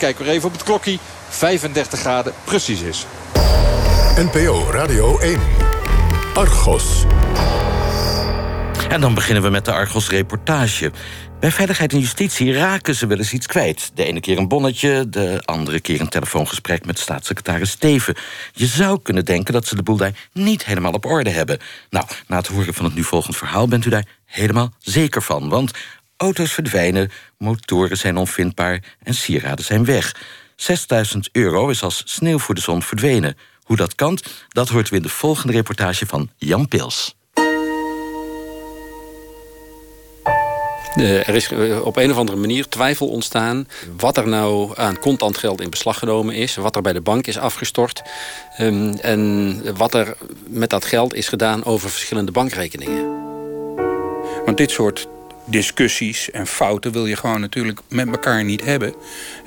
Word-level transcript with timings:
Kijk 0.00 0.18
weer 0.18 0.28
even 0.28 0.46
op 0.46 0.52
het 0.52 0.62
klokje. 0.62 0.98
35 1.28 1.98
graden 1.98 2.32
precies 2.44 2.80
is. 2.80 3.06
NPO 4.16 4.70
Radio 4.70 5.18
1. 5.18 5.40
Argos. 6.34 7.04
En 8.88 9.00
dan 9.00 9.14
beginnen 9.14 9.42
we 9.42 9.50
met 9.50 9.64
de 9.64 9.72
Argos-reportage. 9.72 10.92
Bij 11.40 11.52
Veiligheid 11.52 11.92
en 11.92 11.98
Justitie 11.98 12.52
raken 12.52 12.94
ze 12.94 13.06
wel 13.06 13.18
eens 13.18 13.32
iets 13.32 13.46
kwijt. 13.46 13.90
De 13.94 14.04
ene 14.04 14.20
keer 14.20 14.38
een 14.38 14.48
bonnetje, 14.48 15.08
de 15.08 15.42
andere 15.44 15.80
keer 15.80 16.00
een 16.00 16.08
telefoongesprek 16.08 16.86
met 16.86 16.98
staatssecretaris 16.98 17.70
Steven. 17.70 18.14
Je 18.52 18.66
zou 18.66 19.00
kunnen 19.02 19.24
denken 19.24 19.52
dat 19.52 19.66
ze 19.66 19.76
de 19.76 19.82
boel 19.82 19.96
daar 19.96 20.28
niet 20.32 20.64
helemaal 20.64 20.92
op 20.92 21.04
orde 21.04 21.30
hebben. 21.30 21.58
Nou, 21.90 22.06
na 22.26 22.36
het 22.36 22.46
horen 22.46 22.74
van 22.74 22.84
het 22.84 22.94
nu 22.94 23.02
volgend 23.02 23.36
verhaal 23.36 23.68
bent 23.68 23.84
u 23.84 23.90
daar 23.90 24.06
helemaal 24.24 24.72
zeker 24.78 25.22
van. 25.22 25.48
Want 25.48 25.72
auto's 26.16 26.52
verdwijnen, 26.52 27.10
motoren 27.38 27.96
zijn 27.96 28.16
onvindbaar 28.16 28.82
en 29.02 29.14
sieraden 29.14 29.64
zijn 29.64 29.84
weg. 29.84 30.14
6000 30.56 31.28
euro 31.32 31.68
is 31.68 31.82
als 31.82 32.02
sneeuw 32.04 32.38
voor 32.38 32.54
de 32.54 32.60
zon 32.60 32.82
verdwenen. 32.82 33.36
Hoe 33.62 33.76
dat 33.76 33.94
kan, 33.94 34.18
dat 34.48 34.68
hoort 34.68 34.90
u 34.90 34.96
in 34.96 35.02
de 35.02 35.08
volgende 35.08 35.52
reportage 35.52 36.06
van 36.06 36.30
Jan 36.36 36.68
Pils. 36.68 37.14
er 41.02 41.34
is 41.34 41.52
eh, 41.52 41.84
op 41.84 41.96
een 41.96 42.10
of 42.10 42.16
andere 42.16 42.38
manier 42.38 42.68
twijfel 42.68 43.08
ontstaan 43.08 43.68
wat 43.96 44.16
er 44.16 44.28
nou 44.28 44.72
aan 44.76 44.98
contant 44.98 45.38
geld 45.38 45.60
in 45.60 45.70
beslag 45.70 45.98
genomen 45.98 46.34
is, 46.34 46.56
wat 46.56 46.76
er 46.76 46.82
bij 46.82 46.92
de 46.92 47.00
bank 47.00 47.26
is 47.26 47.38
afgestort 47.38 48.02
ehm, 48.56 48.94
en 49.00 49.76
wat 49.76 49.94
er 49.94 50.16
met 50.46 50.70
dat 50.70 50.84
geld 50.84 51.14
is 51.14 51.28
gedaan 51.28 51.64
over 51.64 51.90
verschillende 51.90 52.32
bankrekeningen. 52.32 53.24
Want 54.44 54.56
dit 54.56 54.70
soort 54.70 55.08
discussies 55.46 56.30
en 56.30 56.46
fouten 56.46 56.92
wil 56.92 57.06
je 57.06 57.16
gewoon 57.16 57.40
natuurlijk 57.40 57.80
met 57.88 58.06
elkaar 58.08 58.44
niet 58.44 58.64
hebben. 58.64 58.94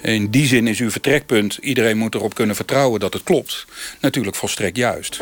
In 0.02 0.30
die 0.30 0.48
zin 0.48 0.67
is 0.67 0.80
uw 0.80 0.91
vertrekpunt, 0.91 1.58
iedereen 1.62 1.98
moet 1.98 2.16
erop 2.16 2.34
kunnen 2.34 2.55
vertrouwen 2.55 2.99
dat 2.99 3.13
het 3.13 3.23
klopt, 3.23 3.66
natuurlijk 4.02 4.35
volstrekt 4.35 4.77
juist. 4.77 5.20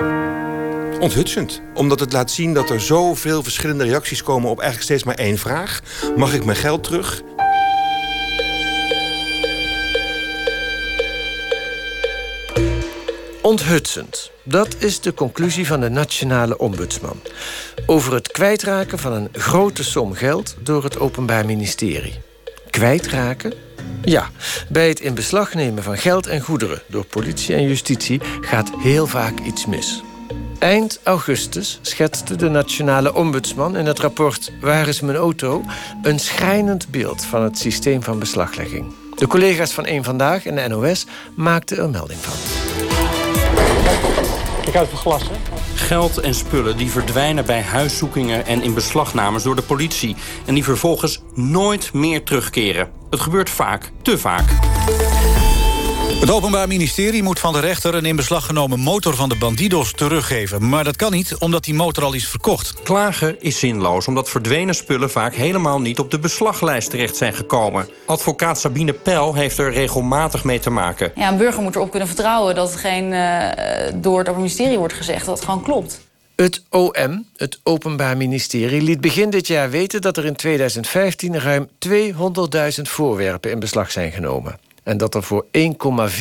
Onthutsend, 0.99 1.61
omdat 1.73 1.99
het 1.99 2.13
laat 2.13 2.31
zien 2.31 2.53
dat 2.53 2.69
er 2.69 2.81
zoveel 2.81 3.43
verschillende 3.43 3.83
reacties 3.83 4.23
komen 4.23 4.49
op 4.49 4.59
eigenlijk 4.59 4.89
steeds 4.89 5.03
maar 5.03 5.25
één 5.25 5.37
vraag. 5.37 5.81
Mag 6.15 6.33
ik 6.33 6.45
mijn 6.45 6.57
geld 6.57 6.83
terug? 6.83 7.23
Onthutsend. 13.47 14.31
Dat 14.43 14.75
is 14.79 14.99
de 14.99 15.13
conclusie 15.13 15.67
van 15.67 15.79
de 15.79 15.89
nationale 15.89 16.57
ombudsman. 16.57 17.21
Over 17.85 18.13
het 18.13 18.31
kwijtraken 18.31 18.99
van 18.99 19.13
een 19.13 19.29
grote 19.31 19.83
som 19.83 20.13
geld 20.13 20.55
door 20.63 20.83
het 20.83 20.99
Openbaar 20.99 21.45
Ministerie. 21.45 22.13
Kwijtraken? 22.69 23.53
Ja, 24.03 24.29
bij 24.69 24.87
het 24.87 24.99
in 24.99 25.13
beslag 25.13 25.53
nemen 25.53 25.83
van 25.83 25.97
geld 25.97 26.27
en 26.27 26.41
goederen 26.41 26.81
door 26.87 27.05
politie 27.05 27.55
en 27.55 27.67
justitie 27.67 28.21
gaat 28.41 28.71
heel 28.77 29.07
vaak 29.07 29.39
iets 29.39 29.65
mis. 29.65 30.03
Eind 30.59 30.99
augustus 31.03 31.79
schetste 31.81 32.35
de 32.35 32.49
nationale 32.49 33.13
ombudsman 33.13 33.77
in 33.77 33.85
het 33.85 33.99
rapport 33.99 34.51
Waar 34.61 34.87
is 34.87 35.01
mijn 35.01 35.17
auto? 35.17 35.63
een 36.01 36.19
schrijnend 36.19 36.87
beeld 36.89 37.25
van 37.25 37.43
het 37.43 37.57
systeem 37.57 38.03
van 38.03 38.19
beslaglegging. 38.19 38.93
De 39.15 39.27
collega's 39.27 39.71
van 39.71 39.87
Eén 39.87 40.03
Vandaag 40.03 40.45
en 40.45 40.55
de 40.55 40.67
NOS 40.67 41.05
maakten 41.35 41.77
er 41.77 41.89
melding 41.89 42.19
van. 42.19 42.56
Glas, 44.73 45.21
hè? 45.21 45.35
Geld 45.75 46.17
en 46.17 46.33
spullen 46.33 46.77
die 46.77 46.91
verdwijnen 46.91 47.45
bij 47.45 47.61
huiszoekingen 47.61 48.45
en 48.45 48.61
in 48.61 48.73
beslagnames 48.73 49.43
door 49.43 49.55
de 49.55 49.61
politie... 49.61 50.15
en 50.45 50.53
die 50.53 50.63
vervolgens 50.63 51.21
nooit 51.33 51.93
meer 51.93 52.23
terugkeren. 52.23 52.89
Het 53.09 53.19
gebeurt 53.19 53.49
vaak, 53.49 53.91
te 54.01 54.17
vaak. 54.17 54.76
Het 56.19 56.31
Openbaar 56.31 56.67
Ministerie 56.67 57.23
moet 57.23 57.39
van 57.39 57.53
de 57.53 57.59
rechter 57.59 57.95
een 57.95 58.05
in 58.05 58.15
beslag 58.15 58.45
genomen 58.45 58.79
motor 58.79 59.15
van 59.15 59.29
de 59.29 59.35
bandidos 59.35 59.91
teruggeven. 59.91 60.69
Maar 60.69 60.83
dat 60.83 60.95
kan 60.95 61.11
niet, 61.11 61.37
omdat 61.37 61.63
die 61.63 61.73
motor 61.73 62.03
al 62.03 62.13
is 62.13 62.27
verkocht. 62.27 62.81
Klagen 62.83 63.41
is 63.41 63.59
zinloos, 63.59 64.07
omdat 64.07 64.29
verdwenen 64.29 64.75
spullen 64.75 65.11
vaak 65.11 65.35
helemaal 65.35 65.81
niet 65.81 65.99
op 65.99 66.11
de 66.11 66.19
beslaglijst 66.19 66.89
terecht 66.89 67.15
zijn 67.15 67.33
gekomen. 67.33 67.89
Advocaat 68.05 68.59
Sabine 68.59 68.93
Pel 68.93 69.33
heeft 69.33 69.57
er 69.57 69.71
regelmatig 69.71 70.43
mee 70.43 70.59
te 70.59 70.69
maken. 70.69 71.11
Ja, 71.15 71.27
een 71.27 71.37
burger 71.37 71.63
moet 71.63 71.75
erop 71.75 71.89
kunnen 71.89 72.07
vertrouwen 72.07 72.55
dat 72.55 72.71
hetgeen 72.71 73.11
uh, 73.11 73.49
door 73.95 74.17
het 74.17 74.27
Openbaar 74.27 74.35
Ministerie 74.35 74.77
wordt 74.77 74.93
gezegd, 74.93 75.25
dat 75.25 75.35
het 75.35 75.45
gewoon 75.45 75.63
klopt. 75.63 75.99
Het 76.35 76.63
OM, 76.69 77.27
het 77.35 77.59
Openbaar 77.63 78.17
Ministerie, 78.17 78.81
liet 78.81 79.01
begin 79.01 79.29
dit 79.29 79.47
jaar 79.47 79.69
weten 79.69 80.01
dat 80.01 80.17
er 80.17 80.25
in 80.25 80.35
2015 80.35 81.39
ruim 81.39 81.69
200.000 81.87 82.81
voorwerpen 82.81 83.51
in 83.51 83.59
beslag 83.59 83.91
zijn 83.91 84.11
genomen 84.11 84.66
en 84.87 84.97
dat 84.97 85.15
er 85.15 85.23
voor 85.23 85.45
1,4 85.45 85.51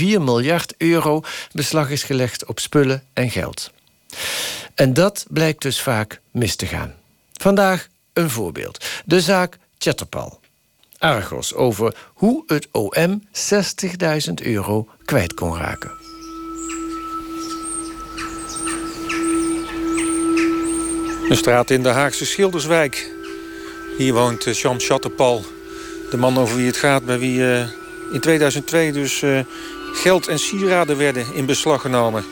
miljard 0.00 0.75
euro 0.77 1.22
beslag 1.53 1.91
is 1.91 2.03
gelegd 2.03 2.44
op 2.44 2.59
spullen 2.59 3.03
en 3.12 3.31
geld. 3.31 3.71
En 4.75 4.94
dat 4.94 5.27
blijkt 5.28 5.62
dus 5.62 5.81
vaak 5.81 6.21
mis 6.31 6.56
te 6.56 6.66
gaan. 6.66 6.94
Vandaag 7.32 7.88
een 8.12 8.31
voorbeeld. 8.31 8.84
De 9.05 9.21
zaak 9.21 9.59
Chatterpal. 9.78 10.41
Argos 10.99 11.55
over 11.55 11.97
hoe 12.15 12.43
het 12.47 12.69
OM 12.72 13.22
60.000 13.32 14.32
euro 14.34 14.88
kwijt 15.05 15.34
kon 15.34 15.56
raken. 15.56 15.91
Een 21.28 21.37
straat 21.37 21.71
in 21.71 21.82
de 21.82 21.88
Haagse 21.88 22.26
Schilderswijk. 22.26 23.10
Hier 23.99 24.12
woont 24.12 24.59
Jean 24.59 24.81
Chatterpal. 24.81 25.44
De 26.10 26.16
man 26.16 26.38
over 26.38 26.56
wie 26.56 26.66
het 26.66 26.76
gaat, 26.76 27.05
bij 27.05 27.19
wie 27.19 27.38
uh, 27.38 27.66
in 28.12 28.21
2002 28.21 28.93
dus 28.93 29.22
uh, 29.22 29.41
geld 29.93 30.28
en 30.28 30.39
sieraden 30.39 30.97
werden 30.97 31.34
in 31.34 31.47
beslag 31.47 31.81
genomen. 31.81 32.25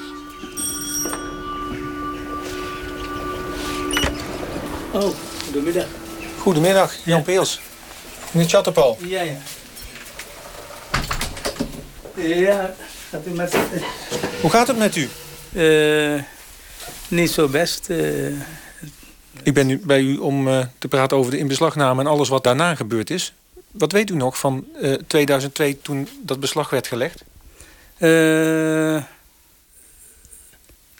Oh, 4.92 5.10
goedemiddag. 5.44 5.86
Goedemiddag, 6.38 6.94
Jan 7.04 7.18
ja. 7.18 7.24
Peels. 7.24 7.60
Meneer 8.30 8.48
Chatterpal. 8.48 8.98
Ja, 9.00 9.22
ja. 9.22 9.36
Ja, 12.14 12.74
gaat 13.10 13.26
u 13.26 13.30
met. 13.30 13.56
Hoe 14.40 14.50
gaat 14.50 14.66
het 14.66 14.78
met 14.78 14.96
u? 14.96 15.08
Uh, 15.52 16.22
niet 17.08 17.30
zo 17.30 17.48
best. 17.48 17.90
Uh, 17.90 18.26
ik 19.42 19.54
ben 19.54 19.66
nu 19.66 19.80
bij 19.84 20.00
u 20.00 20.16
om 20.16 20.48
uh, 20.48 20.64
te 20.78 20.88
praten 20.88 21.16
over 21.16 21.30
de 21.30 21.38
inbeslagname 21.38 22.00
en 22.00 22.06
alles 22.06 22.28
wat 22.28 22.44
daarna 22.44 22.74
gebeurd 22.74 23.10
is. 23.10 23.32
Wat 23.74 23.92
weet 23.92 24.10
u 24.10 24.14
nog 24.14 24.38
van 24.38 24.66
uh, 24.82 24.94
2002 25.06 25.80
toen 25.82 26.08
dat 26.22 26.40
beslag 26.40 26.70
werd 26.70 26.86
gelegd? 26.86 27.24
Uh, 27.94 29.02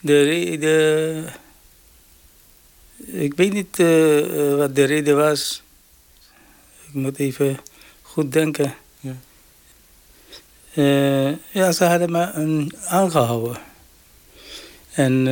de, 0.01 0.57
de, 0.59 1.25
ik 2.97 3.33
weet 3.33 3.53
niet 3.53 3.79
uh, 3.79 4.55
wat 4.55 4.75
de 4.75 4.83
reden 4.83 5.17
was. 5.17 5.63
Ik 6.87 6.93
moet 6.93 7.17
even 7.17 7.59
goed 8.01 8.31
denken. 8.31 8.75
Ja, 8.99 9.15
ja 11.51 11.71
ze 11.71 11.83
hadden 11.83 12.11
me 12.11 12.31
een, 12.31 12.73
aangehouden. 12.85 13.57
En 14.91 15.27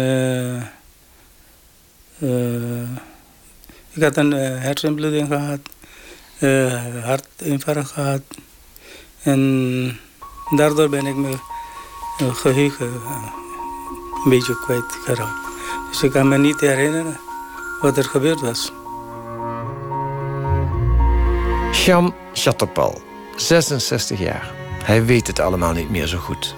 ik 3.94 4.02
had 4.02 4.18
een 4.18 4.31
hersenbloeding 4.31 5.28
gehad 5.28 5.60
uh, 6.44 7.04
hartinfarct 7.04 7.92
gehad. 7.92 8.22
En 9.22 10.00
daardoor 10.50 10.90
ben 10.90 11.06
ik 11.06 11.16
mijn 11.16 11.40
geheugen 12.18 12.92
een 14.24 14.30
beetje 14.30 14.59
kwijtgeraakt. 14.59 15.48
Dus 15.92 16.04
ik 16.04 16.12
kan 16.12 16.28
me 16.28 16.38
niet 16.38 16.59
herinneren 16.59 17.20
wat 17.81 17.98
er 17.98 18.04
gebeurd 18.04 18.42
was. 18.42 18.72
Sham 21.74 22.14
Chatterpal, 22.34 23.02
66 23.36 24.20
jaar. 24.20 24.52
Hij 24.84 25.06
weet 25.06 25.28
het 25.28 25.40
allemaal 25.40 25.74
niet 25.74 25.90
meer 25.90 26.08
zo 26.08 26.18
goed. 26.18 26.56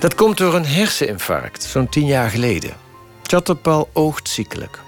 Dat 0.00 0.14
komt 0.14 0.38
door 0.38 0.54
een 0.54 0.66
herseninfarct, 0.66 1.62
zo'n 1.62 1.88
tien 1.88 2.06
jaar 2.06 2.30
geleden. 2.30 2.76
Chatterpal 3.22 3.88
oogt 3.92 4.28
ziekelijk. 4.28 4.84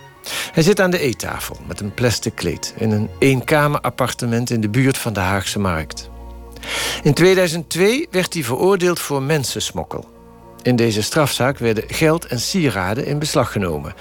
Hij 0.52 0.62
zit 0.62 0.80
aan 0.80 0.90
de 0.90 0.98
eettafel 0.98 1.56
met 1.66 1.80
een 1.80 1.94
plastic 1.94 2.34
kleed 2.34 2.74
in 2.76 2.90
een 2.90 3.10
eenkamerappartement 3.18 4.50
in 4.50 4.60
de 4.60 4.68
buurt 4.68 4.98
van 4.98 5.12
de 5.12 5.20
Haagse 5.20 5.58
Markt. 5.58 6.10
In 7.02 7.14
2002 7.14 8.08
werd 8.10 8.34
hij 8.34 8.42
veroordeeld 8.42 9.00
voor 9.00 9.22
mensensmokkel. 9.22 10.16
In 10.62 10.76
deze 10.76 11.02
strafzaak 11.02 11.58
werden 11.58 11.84
geld 11.86 12.26
en 12.26 12.40
sieraden 12.40 13.06
in 13.06 13.18
beslag 13.18 13.52
genomen. 13.52 13.94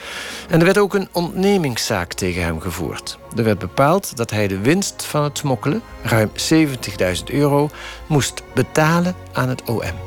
En 0.50 0.60
er 0.60 0.66
werd 0.66 0.78
ook 0.78 0.94
een 0.94 1.10
ontnemingszaak 1.12 2.14
tegen 2.14 2.44
hem 2.44 2.60
gevoerd. 2.60 3.18
Er 3.36 3.44
werd 3.44 3.60
bepaald 3.60 4.18
dat 4.18 4.30
hij 4.30 4.48
de 4.48 4.60
winst 4.60 5.06
van 5.06 5.24
het 5.24 5.38
smokkelen, 5.38 5.82
ruim 6.02 6.32
70.000 6.52 7.24
euro, 7.26 7.70
moest 8.08 8.44
betalen 8.54 9.16
aan 9.34 9.50
het 9.50 9.64
OM. 9.70 10.00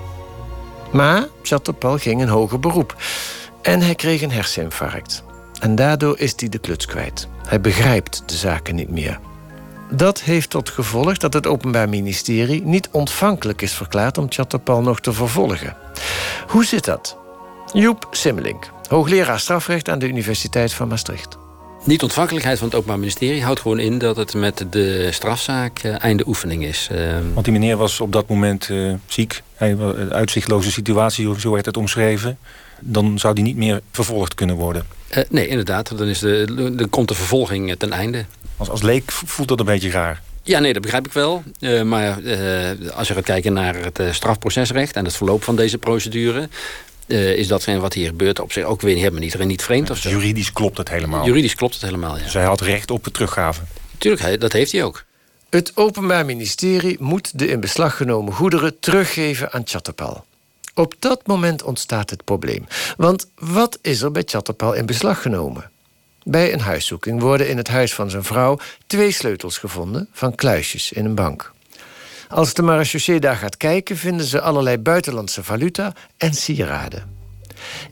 Maar 0.93 1.26
Chatterpal 1.43 1.98
ging 1.98 2.22
een 2.22 2.28
hoger 2.28 2.60
beroep. 2.60 2.96
En 3.62 3.81
hij 3.81 3.94
kreeg 3.94 4.22
een 4.22 4.32
herseninfarct. 4.32 5.25
En 5.60 5.74
daardoor 5.74 6.18
is 6.18 6.32
hij 6.36 6.48
de 6.48 6.58
kluts 6.58 6.86
kwijt. 6.86 7.28
Hij 7.46 7.60
begrijpt 7.60 8.22
de 8.26 8.36
zaken 8.36 8.74
niet 8.74 8.90
meer. 8.90 9.20
Dat 9.90 10.20
heeft 10.20 10.50
tot 10.50 10.68
gevolg 10.68 11.16
dat 11.16 11.32
het 11.32 11.46
Openbaar 11.46 11.88
Ministerie 11.88 12.62
niet 12.62 12.88
ontvankelijk 12.90 13.62
is 13.62 13.72
verklaard 13.72 14.18
om 14.18 14.26
Chatterpal 14.28 14.82
nog 14.82 15.00
te 15.00 15.12
vervolgen. 15.12 15.76
Hoe 16.48 16.64
zit 16.64 16.84
dat? 16.84 17.16
Joep 17.72 18.06
Simmelink, 18.10 18.70
hoogleraar 18.88 19.40
strafrecht 19.40 19.88
aan 19.88 19.98
de 19.98 20.08
Universiteit 20.08 20.72
van 20.72 20.88
Maastricht. 20.88 21.38
Niet-ontvankelijkheid 21.84 22.58
van 22.58 22.66
het 22.66 22.76
Openbaar 22.76 22.98
Ministerie 22.98 23.42
houdt 23.42 23.60
gewoon 23.60 23.78
in 23.78 23.98
dat 23.98 24.16
het 24.16 24.34
met 24.34 24.66
de 24.70 25.08
strafzaak 25.12 25.78
eh, 25.78 26.04
einde 26.04 26.26
oefening 26.26 26.64
is. 26.64 26.88
Ehm, 26.90 27.32
Want 27.32 27.44
die 27.44 27.54
meneer 27.54 27.76
was 27.76 28.00
op 28.00 28.12
dat 28.12 28.28
moment 28.28 28.68
uh, 28.68 28.94
ziek. 29.06 29.42
Hij 29.54 29.76
was 29.76 29.96
een 29.96 30.12
uitzichtloze 30.12 30.72
situatie, 30.72 31.40
zo 31.40 31.52
werd 31.52 31.66
het 31.66 31.76
omschreven. 31.76 32.38
Dan 32.81 33.19
zou 33.19 33.35
die 33.35 33.44
niet 33.44 33.56
meer 33.56 33.81
vervolgd 33.91 34.35
kunnen 34.35 34.56
worden. 34.56 34.87
Uh, 35.17 35.23
nee, 35.29 35.49
inderdaad. 35.49 35.99
Dan, 35.99 36.06
is 36.09 36.19
de, 36.19 36.73
dan 36.77 36.91
komt 36.91 37.09
de 37.09 37.15
vervolging 37.15 37.75
ten 37.79 37.93
einde. 37.93 38.25
Als, 38.56 38.69
als 38.69 38.82
leek 38.82 39.12
voelt 39.12 39.49
dat 39.49 39.61
een 39.61 39.67
beetje 39.67 39.91
raar. 39.91 40.23
Ja, 40.43 40.59
nee, 40.59 40.73
dat 40.73 40.82
begrijp 40.82 41.06
ik 41.06 41.12
wel. 41.12 41.43
Uh, 41.61 41.82
maar 41.82 42.21
uh, 42.21 42.71
als 42.94 43.09
je 43.09 43.15
gaat 43.15 43.25
kijken 43.25 43.53
naar 43.53 43.75
het 43.75 44.00
strafprocesrecht 44.11 44.97
en 44.97 45.05
het 45.05 45.17
verloop 45.17 45.43
van 45.43 45.56
deze 45.56 45.79
procedure, 45.79 46.49
uh, 47.06 47.37
is 47.37 47.49
datgene 47.49 47.79
wat 47.79 47.93
hier 47.93 48.06
gebeurt 48.06 48.41
op 48.41 48.53
zich 48.53 48.65
ook 48.65 48.81
weer 48.81 48.97
helemaal 48.97 49.21
niet, 49.21 49.44
niet 49.44 49.62
vreemd. 49.62 49.87
Ja, 49.87 49.94
of 49.94 50.00
dus 50.00 50.12
juridisch 50.12 50.53
klopt 50.53 50.79
het 50.79 50.88
helemaal? 50.88 51.25
Juridisch 51.25 51.55
klopt 51.55 51.75
het 51.75 51.82
helemaal, 51.82 52.17
ja. 52.17 52.23
Dus 52.23 52.32
hij 52.32 52.44
had 52.44 52.61
recht 52.61 52.91
op 52.91 53.05
de 53.05 53.11
teruggave? 53.11 53.61
Tuurlijk, 53.99 54.41
dat 54.41 54.53
heeft 54.53 54.73
hij 54.73 54.85
ook. 54.85 55.05
Het 55.50 55.73
Openbaar 55.75 56.25
Ministerie 56.25 56.97
moet 57.00 57.38
de 57.38 57.49
in 57.49 57.61
beslag 57.61 57.97
genomen 57.97 58.32
goederen 58.32 58.81
teruggeven 58.81 59.53
aan 59.53 59.62
Chatterpal. 59.65 60.25
Op 60.81 60.94
dat 60.99 61.27
moment 61.27 61.62
ontstaat 61.62 62.11
het 62.11 62.25
probleem. 62.25 62.67
Want 62.97 63.31
wat 63.35 63.79
is 63.82 64.03
er 64.03 64.11
bij 64.11 64.23
Chatterpal 64.27 64.73
in 64.73 64.87
beslag 64.87 65.23
genomen? 65.23 65.71
Bij 66.23 66.53
een 66.53 66.61
huiszoeking 66.61 67.21
worden 67.21 67.49
in 67.49 67.56
het 67.56 67.69
huis 67.69 67.94
van 67.94 68.11
zijn 68.11 68.25
vrouw 68.25 68.59
twee 68.87 69.11
sleutels 69.11 69.59
gevonden 69.59 70.09
van 70.12 70.35
kluisjes 70.35 70.93
in 70.93 71.05
een 71.05 71.15
bank. 71.15 71.53
Als 72.29 72.55
de 72.55 72.62
marechaussee 72.62 73.21
daar 73.21 73.37
gaat 73.37 73.56
kijken, 73.56 73.97
vinden 73.97 74.27
ze 74.27 74.41
allerlei 74.41 74.79
buitenlandse 74.79 75.44
valuta 75.44 75.93
en 76.17 76.35
sieraden. 76.35 77.17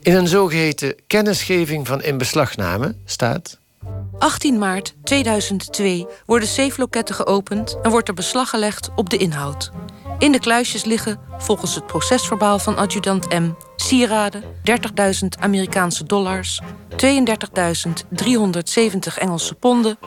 In 0.01 0.15
een 0.15 0.27
zogeheten 0.27 0.95
kennisgeving 1.07 1.87
van 1.87 2.01
inbeslagname 2.01 2.95
staat. 3.05 3.57
18 4.17 4.57
maart 4.57 4.95
2002 5.03 6.07
worden 6.25 6.47
safe-loketten 6.47 7.15
geopend 7.15 7.77
en 7.81 7.91
wordt 7.91 8.07
er 8.07 8.13
beslag 8.13 8.49
gelegd 8.49 8.89
op 8.95 9.09
de 9.09 9.17
inhoud. 9.17 9.71
In 10.19 10.31
de 10.31 10.39
kluisjes 10.39 10.83
liggen, 10.83 11.19
volgens 11.37 11.75
het 11.75 11.85
procesverbaal 11.85 12.59
van 12.59 12.77
adjudant 12.77 13.39
M, 13.39 13.51
sieraden, 13.75 14.43
30.000 14.43 14.49
Amerikaanse 15.39 16.03
dollars, 16.03 16.61
32.370 16.89 17.07
Engelse 19.17 19.55
ponden, 19.55 19.97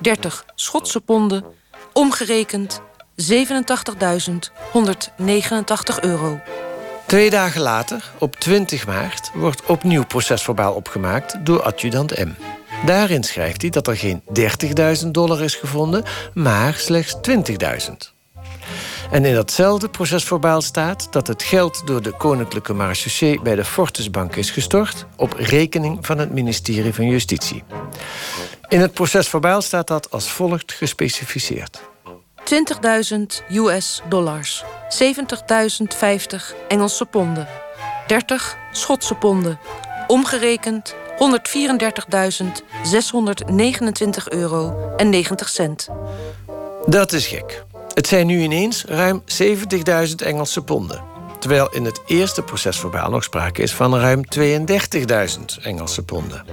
30 0.00 0.44
Schotse 0.54 1.00
ponden, 1.00 1.44
omgerekend 1.92 2.80
87.189 2.80 2.84
euro. 6.00 6.40
Twee 7.06 7.30
dagen 7.30 7.60
later, 7.60 8.10
op 8.18 8.36
20 8.36 8.86
maart, 8.86 9.30
wordt 9.34 9.66
opnieuw 9.66 10.04
procesverbaal 10.04 10.74
opgemaakt 10.74 11.46
door 11.46 11.62
adjudant 11.62 12.24
M. 12.24 12.32
Daarin 12.86 13.22
schrijft 13.22 13.62
hij 13.62 13.70
dat 13.70 13.86
er 13.86 13.96
geen 13.96 14.22
30.000 15.02 15.08
dollar 15.08 15.42
is 15.42 15.54
gevonden, 15.54 16.04
maar 16.34 16.74
slechts 16.74 17.16
20.000. 17.30 18.11
En 19.12 19.24
in 19.24 19.34
datzelfde 19.34 19.88
procesverbaal 19.88 20.60
staat 20.60 21.12
dat 21.12 21.26
het 21.26 21.42
geld 21.42 21.86
door 21.86 22.02
de 22.02 22.10
Koninklijke 22.10 22.72
Marechaussee 22.72 23.40
bij 23.40 23.54
de 23.54 23.64
Fortisbank 23.64 24.36
is 24.36 24.50
gestort 24.50 25.06
op 25.16 25.32
rekening 25.32 26.06
van 26.06 26.18
het 26.18 26.32
ministerie 26.32 26.94
van 26.94 27.06
Justitie. 27.06 27.62
In 28.68 28.80
het 28.80 28.92
procesverbaal 28.92 29.62
staat 29.62 29.86
dat 29.86 30.10
als 30.10 30.30
volgt 30.30 30.72
gespecificeerd. 30.72 31.80
20.000 33.10 33.22
US 33.48 34.02
dollars, 34.08 34.64
70.050 34.64 34.66
Engelse 36.68 37.04
ponden, 37.04 37.48
30 38.06 38.56
Schotse 38.70 39.14
ponden, 39.14 39.58
omgerekend 40.06 40.94
134.629 40.94 41.04
euro 44.28 44.92
en 44.96 45.08
90 45.10 45.48
cent. 45.48 45.88
Dat 46.86 47.12
is 47.12 47.26
gek. 47.26 47.64
Het 47.94 48.06
zijn 48.06 48.26
nu 48.26 48.40
ineens 48.40 48.84
ruim 48.84 49.22
70.000 50.08 50.14
Engelse 50.16 50.62
ponden. 50.62 51.02
Terwijl 51.38 51.68
in 51.70 51.84
het 51.84 52.00
eerste 52.06 52.42
procesverbaal 52.42 53.10
nog 53.10 53.24
sprake 53.24 53.62
is 53.62 53.74
van 53.74 53.96
ruim 53.96 54.22
32.000 54.38 55.62
Engelse 55.62 56.02
ponden. 56.02 56.44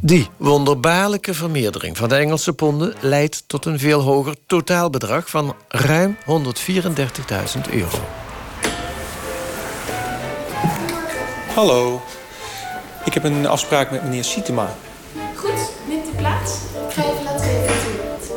Die 0.00 0.28
wonderbaarlijke 0.36 1.34
vermeerdering 1.34 1.96
van 1.96 2.08
de 2.08 2.14
Engelse 2.14 2.52
ponden 2.52 2.94
leidt 3.00 3.44
tot 3.46 3.64
een 3.64 3.78
veel 3.78 4.00
hoger 4.00 4.36
totaalbedrag 4.46 5.30
van 5.30 5.54
ruim 5.68 6.16
134.000 6.26 6.30
euro. 7.70 7.98
Hallo, 11.54 12.02
ik 13.04 13.14
heb 13.14 13.24
een 13.24 13.46
afspraak 13.46 13.90
met 13.90 14.02
meneer 14.02 14.24
Sietema. 14.24 14.74
Goed, 15.36 15.70
neemt 15.88 16.06
u 16.08 16.16
plaats. 16.16 16.52
Ik 16.88 16.94
ga 16.94 17.02
even 17.02 17.24
laten 17.24 17.46
weten 17.46 17.66
wat 17.66 17.84
u 17.86 18.02
wilt. 18.02 18.32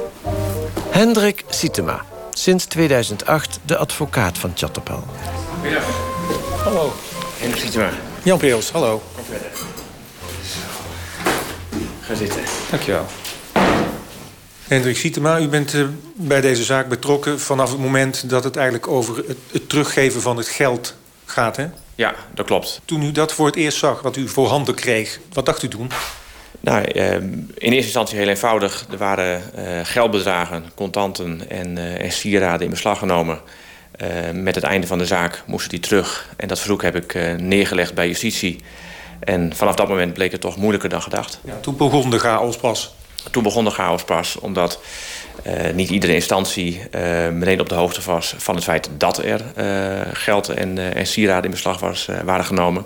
Hendrik 0.89 1.43
Sietema, 1.49 2.05
sinds 2.37 2.65
2008 2.65 3.59
de 3.65 3.77
advocaat 3.77 4.37
van 4.37 4.51
Chatterpal. 4.55 5.03
Goedemiddag. 5.53 5.85
Hallo. 6.63 6.93
Hendrik 7.37 7.61
Sietema. 7.61 7.89
Jan 8.23 8.37
Peels, 8.37 8.71
hallo. 8.71 9.01
Kom 9.15 9.23
verder. 9.25 9.49
Ga 12.01 12.15
zitten. 12.15 12.41
Dankjewel. 12.69 13.05
Hendrik 14.67 14.97
Sietema, 14.97 15.39
u 15.39 15.47
bent 15.47 15.73
uh, 15.73 15.87
bij 16.13 16.41
deze 16.41 16.63
zaak 16.63 16.89
betrokken 16.89 17.39
vanaf 17.39 17.71
het 17.71 17.79
moment 17.79 18.29
dat 18.29 18.43
het 18.43 18.55
eigenlijk 18.55 18.87
over 18.87 19.17
het, 19.27 19.37
het 19.51 19.69
teruggeven 19.69 20.21
van 20.21 20.37
het 20.37 20.47
geld 20.47 20.95
gaat, 21.25 21.57
hè? 21.57 21.67
Ja, 21.95 22.15
dat 22.33 22.45
klopt. 22.45 22.81
Toen 22.85 23.03
u 23.03 23.11
dat 23.11 23.33
voor 23.33 23.45
het 23.45 23.55
eerst 23.55 23.77
zag, 23.77 24.01
wat 24.01 24.15
u 24.15 24.27
voorhanden 24.27 24.75
kreeg, 24.75 25.19
wat 25.33 25.45
dacht 25.45 25.63
u 25.63 25.67
toen? 25.67 25.91
Nou, 26.67 26.83
eh, 26.83 27.13
in 27.13 27.51
eerste 27.53 27.73
instantie 27.75 28.17
heel 28.17 28.27
eenvoudig. 28.27 28.85
Er 28.91 28.97
waren 28.97 29.41
eh, 29.55 29.63
geldbedragen, 29.83 30.63
contanten 30.75 31.49
en, 31.49 31.77
uh, 31.77 32.01
en 32.01 32.11
sieraden 32.11 32.65
in 32.65 32.69
beslag 32.69 32.99
genomen. 32.99 33.39
met 34.33 34.55
het 34.55 34.63
einde 34.63 34.87
van 34.87 34.97
de 34.97 35.05
zaak 35.05 35.43
moesten 35.45 35.69
die 35.69 35.79
terug. 35.79 36.29
En 36.37 36.47
dat 36.47 36.57
verzoek 36.59 36.81
heb 36.81 36.95
ik 36.95 37.39
neergelegd 37.39 37.93
bij 37.93 38.07
justitie. 38.07 38.61
En 39.19 39.55
vanaf 39.55 39.75
dat 39.75 39.87
moment 39.87 40.13
bleek 40.13 40.31
het 40.31 40.41
toch 40.41 40.57
moeilijker 40.57 40.89
dan 40.89 41.01
gedacht. 41.01 41.39
Ja, 41.43 41.53
toen 41.61 41.77
begon 41.77 42.09
de 42.09 42.19
chaos 42.19 42.57
pas. 42.57 42.95
Toen 43.31 43.43
begon 43.43 43.63
de 43.63 43.71
chaos 43.71 44.03
pas, 44.03 44.39
omdat 44.39 44.79
uh, 45.47 45.53
niet 45.73 45.89
iedere 45.89 46.13
instantie 46.13 46.81
uh, 46.95 47.29
meteen 47.29 47.59
op 47.59 47.69
de 47.69 47.75
hoogte 47.75 48.01
was 48.05 48.35
van 48.37 48.55
het 48.55 48.63
feit 48.63 48.89
dat 48.97 49.23
er 49.23 49.41
uh, 49.57 50.01
geld 50.13 50.49
en, 50.49 50.95
en, 50.95 51.07
sieraden 51.07 51.43
in 51.43 51.51
beslag 51.51 51.79
was, 51.79 52.09
waren 52.23 52.45
genomen. 52.45 52.85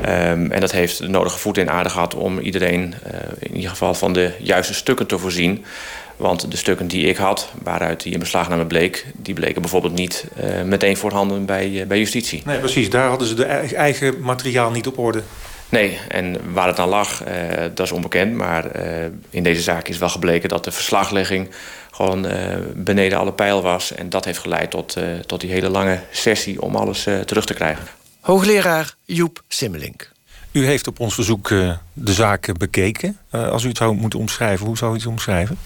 Um, 0.00 0.50
en 0.50 0.60
dat 0.60 0.72
heeft 0.72 0.98
de 0.98 1.08
nodige 1.08 1.38
voet 1.38 1.58
in 1.58 1.70
aarde 1.70 1.88
gehad 1.90 2.14
om 2.14 2.38
iedereen 2.38 2.94
in 3.38 3.54
ieder 3.54 3.70
geval 3.70 3.94
van 3.94 4.12
de 4.12 4.32
juiste 4.38 4.74
stukken 4.74 5.06
te 5.06 5.18
voorzien. 5.18 5.64
Want 6.16 6.50
de 6.50 6.56
stukken 6.56 6.86
die 6.86 7.06
ik 7.06 7.16
had, 7.16 7.48
waaruit 7.62 8.02
die 8.02 8.12
in 8.12 8.18
beslagname 8.18 8.66
bleek, 8.66 9.06
die 9.16 9.34
bleken 9.34 9.60
bijvoorbeeld 9.60 9.94
niet 9.94 10.26
meteen 10.64 10.96
voorhanden 10.96 11.46
bij, 11.46 11.84
bij 11.88 11.98
justitie. 11.98 12.42
Nee, 12.44 12.58
precies. 12.58 12.90
Daar 12.90 13.08
hadden 13.08 13.28
ze 13.28 13.34
de 13.34 13.44
eigen 13.44 14.20
materiaal 14.20 14.70
niet 14.70 14.86
op 14.86 14.98
orde. 14.98 15.22
Nee, 15.68 15.98
en 16.08 16.36
waar 16.52 16.66
het 16.66 16.78
aan 16.78 16.88
lag, 16.88 17.22
dat 17.74 17.86
is 17.86 17.92
onbekend. 17.92 18.34
Maar 18.34 18.64
in 19.30 19.42
deze 19.42 19.62
zaak 19.62 19.88
is 19.88 19.98
wel 19.98 20.08
gebleken 20.08 20.48
dat 20.48 20.64
de 20.64 20.72
verslaglegging 20.72 21.50
gewoon 21.90 22.26
beneden 22.74 23.18
alle 23.18 23.32
pijl 23.32 23.62
was. 23.62 23.94
En 23.94 24.08
dat 24.08 24.24
heeft 24.24 24.38
geleid 24.38 24.70
tot, 24.70 24.96
tot 25.26 25.40
die 25.40 25.50
hele 25.50 25.68
lange 25.68 26.00
sessie 26.10 26.62
om 26.62 26.76
alles 26.76 27.06
terug 27.24 27.44
te 27.44 27.54
krijgen. 27.54 27.84
Hoogleraar 28.22 28.94
Joep 29.04 29.42
Simmelink. 29.48 30.10
U 30.52 30.66
heeft 30.66 30.86
op 30.86 31.00
ons 31.00 31.14
verzoek 31.14 31.48
de 31.92 32.12
zaak 32.12 32.58
bekeken. 32.58 33.18
als 33.30 33.64
u 33.64 33.68
het 33.68 33.76
zou 33.76 33.94
moeten 33.94 34.18
omschrijven, 34.18 34.66
hoe 34.66 34.76
zou 34.76 34.92
u 34.92 34.96
het 34.96 35.06
omschrijven? 35.06 35.58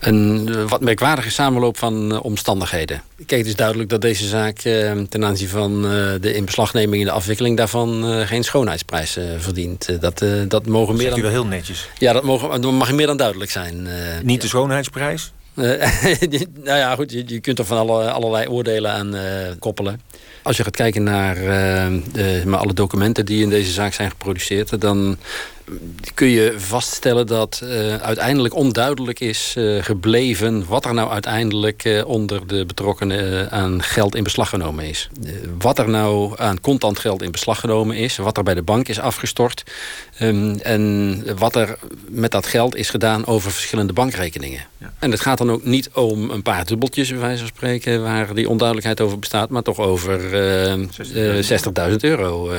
Een 0.00 0.68
wat 0.68 0.80
merkwaardige 0.80 1.30
samenloop 1.30 1.78
van 1.78 2.20
omstandigheden. 2.20 3.02
Kijk, 3.16 3.40
het 3.40 3.46
is 3.46 3.56
duidelijk 3.56 3.88
dat 3.88 4.00
deze 4.00 4.28
zaak 4.28 4.56
ten 5.08 5.24
aanzien 5.24 5.48
van 5.48 5.82
de 6.20 6.34
inbeslagneming 6.34 7.02
en 7.02 7.08
de 7.08 7.14
afwikkeling 7.14 7.56
daarvan 7.56 8.04
geen 8.26 8.44
schoonheidsprijs 8.44 9.18
verdient. 9.38 10.00
dat, 10.00 10.24
dat 10.48 10.66
mogen 10.66 10.96
meer 10.96 11.10
dan. 11.10 11.18
u 11.18 11.22
wel 11.22 11.30
heel 11.30 11.46
netjes. 11.46 11.88
Ja, 11.98 12.12
dat, 12.12 12.22
mogen, 12.22 12.60
dat 12.60 12.72
mag 12.72 12.92
meer 12.92 13.06
dan 13.06 13.16
duidelijk 13.16 13.50
zijn. 13.50 13.86
Niet 14.22 14.40
de 14.40 14.48
schoonheidsprijs? 14.48 15.32
nou 15.54 16.78
ja, 16.78 16.94
goed, 16.94 17.12
je, 17.12 17.22
je, 17.26 17.40
kunt 17.40 17.58
er 17.58 17.64
van 17.64 17.78
alle, 17.78 18.10
allerlei 18.10 18.48
oordelen 18.48 18.92
aan 18.92 19.14
koppelen. 19.58 20.00
Als 20.42 20.56
je 20.56 20.62
gaat 20.62 20.76
kijken 20.76 21.02
naar 21.02 21.34
de, 21.34 22.42
maar 22.46 22.58
alle 22.58 22.74
documenten 22.74 23.26
die 23.26 23.42
in 23.42 23.50
deze 23.50 23.72
zaak 23.72 23.92
zijn 23.92 24.10
geproduceerd, 24.10 24.80
dan 24.80 25.16
kun 26.14 26.28
je 26.28 26.54
vaststellen 26.56 27.26
dat 27.26 27.60
uh, 27.64 27.96
uiteindelijk 27.96 28.54
onduidelijk 28.54 29.20
is 29.20 29.54
uh, 29.58 29.82
gebleven 29.82 30.66
wat 30.66 30.84
er 30.84 30.94
nou 30.94 31.10
uiteindelijk 31.10 31.84
uh, 31.84 32.06
onder 32.06 32.46
de 32.46 32.66
betrokkenen 32.66 33.50
aan 33.50 33.82
geld 33.82 34.14
in 34.14 34.22
beslag 34.22 34.48
genomen 34.48 34.84
is. 34.84 35.08
wat 35.58 35.78
er 35.78 35.88
nou 35.88 36.34
aan 36.36 36.60
contant 36.60 36.98
geld 36.98 37.22
in 37.22 37.30
beslag 37.30 37.60
genomen 37.60 37.96
is, 37.96 38.16
wat 38.16 38.36
er 38.36 38.42
bij 38.42 38.54
de 38.54 38.62
bank 38.62 38.88
is 38.88 39.00
afgestort 39.00 39.62
um, 40.20 40.58
en 40.58 41.24
wat 41.38 41.56
er 41.56 41.78
met 42.08 42.30
dat 42.30 42.46
geld 42.46 42.76
is 42.76 42.90
gedaan 42.90 43.26
over 43.26 43.52
verschillende 43.52 43.92
bankrekeningen. 43.92 44.60
Ja. 44.78 44.92
En 44.98 45.10
het 45.10 45.20
gaat 45.20 45.38
dan 45.38 45.50
ook 45.50 45.64
niet 45.64 45.90
om 45.94 46.30
een 46.30 46.42
paar 46.42 46.64
dubbeltjes, 46.64 47.10
bij 47.10 47.18
wijze 47.18 47.38
van 47.38 47.46
spreken, 47.46 48.02
waar 48.02 48.34
die 48.34 48.48
onduidelijkheid 48.48 49.00
over 49.00 49.18
bestaat, 49.18 49.50
maar 49.50 49.62
toch 49.62 49.78
over 49.78 50.20
60.000 51.90 51.96
euro. 52.00 52.54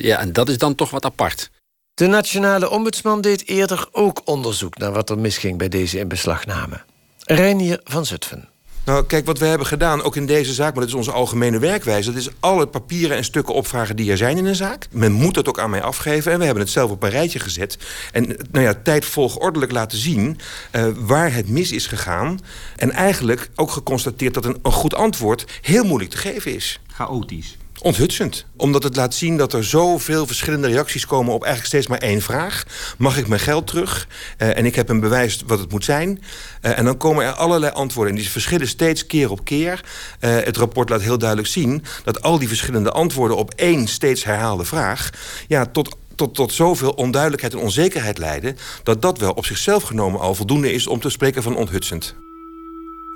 ja, 0.00 0.18
en 0.18 0.32
dat 0.32 0.48
is 0.48 0.58
dan 0.58 0.74
toch 0.74 0.90
wat 0.90 1.04
apart. 1.04 1.50
De 1.96 2.06
nationale 2.06 2.70
ombudsman 2.70 3.20
deed 3.20 3.48
eerder 3.48 3.88
ook 3.92 4.20
onderzoek 4.24 4.78
naar 4.78 4.92
wat 4.92 5.10
er 5.10 5.18
misging 5.18 5.58
bij 5.58 5.68
deze 5.68 5.98
inbeslagname. 5.98 6.82
Reinier 7.18 7.80
van 7.84 8.06
Zutphen. 8.06 8.48
Nou, 8.84 9.06
kijk, 9.06 9.26
wat 9.26 9.38
we 9.38 9.46
hebben 9.46 9.66
gedaan, 9.66 10.02
ook 10.02 10.16
in 10.16 10.26
deze 10.26 10.52
zaak... 10.52 10.72
maar 10.72 10.80
dat 10.80 10.88
is 10.88 10.94
onze 10.94 11.12
algemene 11.12 11.58
werkwijze... 11.58 12.12
dat 12.12 12.20
is 12.20 12.28
alle 12.40 12.66
papieren 12.66 13.16
en 13.16 13.24
stukken 13.24 13.54
opvragen 13.54 13.96
die 13.96 14.10
er 14.10 14.16
zijn 14.16 14.36
in 14.36 14.46
een 14.46 14.54
zaak. 14.54 14.88
Men 14.90 15.12
moet 15.12 15.34
dat 15.34 15.48
ook 15.48 15.58
aan 15.58 15.70
mij 15.70 15.82
afgeven 15.82 16.32
en 16.32 16.38
we 16.38 16.44
hebben 16.44 16.62
het 16.62 16.72
zelf 16.72 16.90
op 16.90 17.02
een 17.02 17.10
rijtje 17.10 17.38
gezet. 17.38 17.78
En 18.12 18.36
nou 18.50 18.64
ja, 18.64 18.74
tijd 18.82 19.04
volgordelijk 19.04 19.72
laten 19.72 19.98
zien 19.98 20.38
uh, 20.72 20.86
waar 20.96 21.34
het 21.34 21.48
mis 21.48 21.72
is 21.72 21.86
gegaan. 21.86 22.40
En 22.76 22.90
eigenlijk 22.90 23.50
ook 23.54 23.70
geconstateerd 23.70 24.34
dat 24.34 24.44
een, 24.44 24.58
een 24.62 24.72
goed 24.72 24.94
antwoord... 24.94 25.44
heel 25.60 25.84
moeilijk 25.84 26.10
te 26.10 26.18
geven 26.18 26.54
is. 26.54 26.80
Chaotisch. 26.86 27.56
Onthutsend. 27.86 28.46
Omdat 28.56 28.82
het 28.82 28.96
laat 28.96 29.14
zien 29.14 29.36
dat 29.36 29.52
er 29.52 29.64
zoveel 29.64 30.26
verschillende 30.26 30.66
reacties 30.66 31.06
komen 31.06 31.32
op 31.32 31.44
eigenlijk 31.44 31.72
steeds 31.72 31.86
maar 31.86 32.08
één 32.08 32.22
vraag. 32.22 32.64
Mag 32.98 33.18
ik 33.18 33.28
mijn 33.28 33.40
geld 33.40 33.66
terug? 33.66 34.08
Uh, 34.38 34.56
en 34.56 34.66
ik 34.66 34.74
heb 34.74 34.88
een 34.88 35.00
bewijs 35.00 35.42
wat 35.46 35.58
het 35.58 35.70
moet 35.70 35.84
zijn. 35.84 36.22
Uh, 36.62 36.78
en 36.78 36.84
dan 36.84 36.96
komen 36.96 37.24
er 37.24 37.32
allerlei 37.32 37.72
antwoorden. 37.72 38.14
En 38.14 38.20
die 38.20 38.30
verschillen 38.30 38.68
steeds 38.68 39.06
keer 39.06 39.30
op 39.30 39.44
keer. 39.44 39.84
Uh, 40.20 40.36
het 40.36 40.56
rapport 40.56 40.88
laat 40.88 41.02
heel 41.02 41.18
duidelijk 41.18 41.48
zien 41.48 41.84
dat 42.04 42.22
al 42.22 42.38
die 42.38 42.48
verschillende 42.48 42.90
antwoorden 42.90 43.36
op 43.36 43.50
één 43.54 43.88
steeds 43.88 44.24
herhaalde 44.24 44.64
vraag. 44.64 45.10
Ja, 45.48 45.66
tot 45.66 45.96
tot, 46.14 46.34
tot 46.34 46.52
zoveel 46.52 46.90
onduidelijkheid 46.90 47.52
en 47.52 47.58
onzekerheid 47.58 48.18
leiden... 48.18 48.56
dat 48.82 49.02
dat 49.02 49.18
wel 49.18 49.32
op 49.32 49.46
zichzelf 49.46 49.82
genomen 49.82 50.20
al 50.20 50.34
voldoende 50.34 50.72
is 50.72 50.86
om 50.86 51.00
te 51.00 51.10
spreken 51.10 51.42
van 51.42 51.56
onthutsend. 51.56 52.14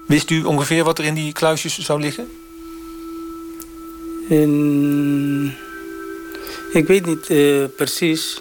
Wist 0.06 0.30
u 0.30 0.44
ongeveer 0.44 0.84
wat 0.84 0.98
er 0.98 1.04
in 1.04 1.14
die 1.14 1.32
kluisjes 1.32 1.78
zou 1.78 2.00
liggen? 2.00 2.28
En 4.30 5.56
ik 6.72 6.86
weet 6.86 7.06
niet 7.06 7.30
uh, 7.30 7.64
precies 7.76 8.40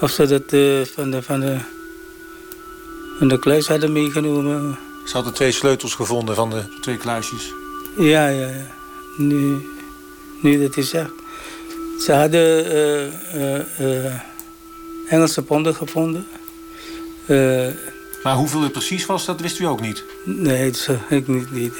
of 0.00 0.10
ze 0.10 0.26
dat 0.26 0.52
uh, 0.52 0.84
van, 0.84 1.10
de, 1.10 1.22
van, 1.22 1.40
de, 1.40 1.56
van 3.18 3.28
de 3.28 3.38
kluis 3.38 3.68
hadden 3.68 3.92
meegenomen. 3.92 4.78
Ze 5.06 5.12
hadden 5.12 5.34
twee 5.34 5.52
sleutels 5.52 5.94
gevonden 5.94 6.34
van 6.34 6.50
de 6.50 6.62
twee 6.80 6.96
kluisjes. 6.96 7.52
Ja, 7.98 8.28
ja, 8.28 8.46
ja. 8.46 8.66
Nu, 9.16 9.56
nu 10.42 10.60
dat 10.60 10.76
is 10.76 10.92
echt. 10.92 11.10
Ze 12.04 12.12
hadden 12.12 12.66
uh, 13.80 14.14
Engelse 15.08 15.42
ponden 15.42 15.74
gevonden. 15.74 16.26
maar 18.22 18.34
hoeveel 18.34 18.62
het 18.62 18.72
precies 18.72 19.06
was, 19.06 19.24
dat 19.24 19.40
wist 19.40 19.58
u 19.58 19.64
ook 19.64 19.80
niet? 19.80 20.04
Nee, 20.24 20.70
dat 20.70 20.98
ik 21.08 21.28
niet. 21.28 21.50
niet. 21.50 21.74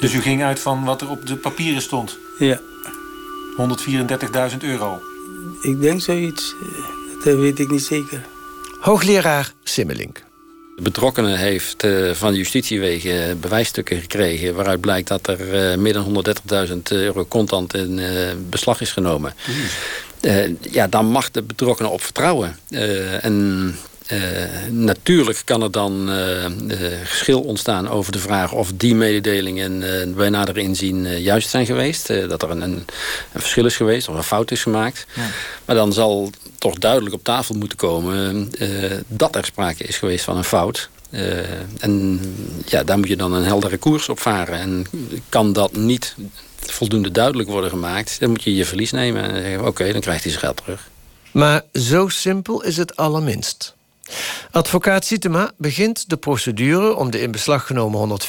Dus 0.00 0.14
u 0.14 0.20
ging 0.20 0.42
uit 0.42 0.60
van 0.60 0.84
wat 0.84 1.00
er 1.00 1.10
op 1.10 1.26
de 1.26 1.36
papieren 1.36 1.82
stond? 1.82 2.18
Ja. 2.38 2.60
134.000 4.52 4.56
euro? 4.60 5.00
Ik 5.60 5.80
denk 5.80 6.00
zoiets. 6.00 6.54
Dat 7.24 7.36
weet 7.36 7.58
ik 7.58 7.70
niet 7.70 7.82
zeker. 7.82 8.24
Hoogleraar 8.80 9.52
Simmelink. 9.62 10.24
De 10.76 10.82
betrokkenen 10.82 11.38
heeft 11.38 11.84
uh, 11.84 12.12
van 12.12 12.34
justitiewegen 12.34 13.40
bewijsstukken 13.40 14.00
gekregen... 14.00 14.54
waaruit 14.54 14.80
blijkt 14.80 15.08
dat 15.08 15.26
er 15.26 15.70
uh, 15.70 15.78
meer 15.78 15.92
dan 15.92 16.24
130.000 16.68 16.76
euro 16.88 17.26
contant 17.26 17.74
in 17.74 18.00
beslag 18.50 18.80
is 18.80 18.92
genomen. 18.92 19.34
ja, 20.60 20.86
dan 20.86 21.06
mag 21.06 21.30
de 21.30 21.42
betrokkenen 21.42 21.90
op 21.90 22.02
vertrouwen. 22.02 22.58
en 23.20 23.74
uh, 24.12 24.18
natuurlijk 24.70 25.42
kan 25.44 25.62
er 25.62 25.70
dan 25.70 26.10
uh, 26.10 26.44
geschil 27.04 27.40
ontstaan 27.40 27.88
over 27.88 28.12
de 28.12 28.18
vraag 28.18 28.52
of 28.52 28.72
die 28.74 28.94
mededelingen 28.94 30.14
bij 30.14 30.28
nader 30.28 30.58
inzien 30.58 31.20
juist 31.20 31.48
zijn 31.48 31.66
geweest. 31.66 32.06
dat 32.28 32.42
er 32.42 32.50
een, 32.50 32.60
een, 32.60 32.84
een, 33.32 33.40
verschil 33.40 33.64
is 33.64 33.76
geweest 33.76 34.08
of 34.08 34.16
een 34.16 34.22
fout 34.22 34.50
is 34.50 34.62
gemaakt. 34.62 35.06
Ja. 35.14 35.22
Maar 35.64 35.76
dan 35.76 35.92
zal 35.92 36.30
toch 36.58 36.74
duidelijk 36.74 37.14
op 37.14 37.24
tafel 37.24 37.54
moeten 37.54 37.78
komen 37.78 38.50
dat 39.06 39.36
er 39.36 39.44
sprake 39.44 39.84
is 39.84 39.96
geweest 39.96 40.24
van 40.24 40.36
een 40.36 40.44
fout. 40.44 40.88
en 41.80 42.20
ja, 42.66 42.84
daar 42.84 42.98
moet 42.98 43.08
je 43.08 43.16
dan 43.16 43.32
een 43.32 43.44
heldere 43.44 43.76
koers 43.76 44.08
op 44.08 44.20
varen. 44.20 44.58
En 44.58 44.86
kan 45.28 45.52
dat 45.52 45.72
niet 45.72 46.14
voldoende 46.58 47.10
duidelijk 47.10 47.48
worden 47.48 47.70
gemaakt, 47.70 48.20
dan 48.20 48.30
moet 48.30 48.42
je 48.42 48.54
je 48.54 48.64
verlies 48.64 48.90
nemen 48.90 49.22
en 49.22 49.42
zeggen: 49.42 49.66
oké, 49.66 49.92
dan 49.92 50.00
krijgt 50.00 50.22
hij 50.22 50.32
zijn 50.32 50.44
geld 50.44 50.56
terug. 50.56 50.88
Maar 51.30 51.62
zo 51.72 52.08
simpel 52.08 52.62
is 52.62 52.76
het 52.76 52.96
allerminst. 52.96 53.75
Advocaat 54.50 55.04
Sietema 55.04 55.50
begint 55.56 56.08
de 56.08 56.16
procedure 56.16 56.94
om 56.94 57.10
de 57.10 57.20
in 57.20 57.30
beslag 57.30 57.66
genomen 57.66 58.20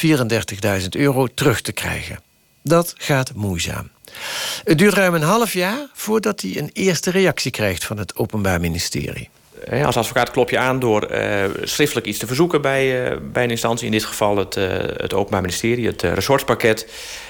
134.000 0.82 0.88
euro 0.90 1.28
terug 1.28 1.62
te 1.62 1.72
krijgen. 1.72 2.20
Dat 2.62 2.94
gaat 2.98 3.34
moeizaam. 3.34 3.90
Het 4.64 4.78
duurt 4.78 4.94
ruim 4.94 5.14
een 5.14 5.22
half 5.22 5.54
jaar 5.54 5.88
voordat 5.94 6.42
hij 6.42 6.58
een 6.58 6.70
eerste 6.74 7.12
reactie 7.12 7.52
krijgt 7.52 7.86
van 7.86 7.98
het 7.98 8.16
Openbaar 8.16 8.60
Ministerie. 8.60 9.30
Als 9.84 9.98
advocaat 9.98 10.32
klop 10.32 10.50
je 10.50 10.58
aan 10.58 10.80
door 10.80 11.12
uh, 11.12 11.44
schriftelijk 11.64 12.08
iets 12.08 12.20
te 12.20 12.28
verzoeken 12.28 12.62
bij, 12.62 13.12
uh, 13.12 13.18
bij 13.32 13.44
een 13.44 13.50
instantie. 13.50 13.86
In 13.86 13.92
dit 13.92 14.06
geval 14.06 14.38
het, 14.38 14.56
het 14.98 15.14
Openbaar 15.14 15.42
Ministerie, 15.42 15.88
het 15.88 16.02
resortspakket. 16.02 16.88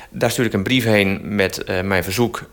Daar 0.10 0.32
stuur 0.32 0.46
ik 0.46 0.54
een 0.54 0.63
brief 0.63 0.84
heen 0.84 1.36
met 1.36 1.63
mijn 1.84 2.04
verzoek 2.04 2.50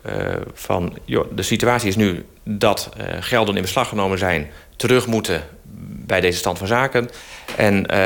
van... 0.53 0.97
De 1.35 1.43
situatie 1.43 1.87
is 1.87 1.95
nu 1.95 2.25
dat 2.43 2.89
gelden 3.19 3.55
in 3.55 3.61
beslag 3.61 3.87
genomen 3.87 4.17
zijn... 4.17 4.49
terug 4.75 5.07
moeten 5.07 5.43
bij 6.05 6.21
deze 6.21 6.37
stand 6.37 6.57
van 6.57 6.67
zaken. 6.67 7.09
En 7.55 7.75
uh, 7.75 7.97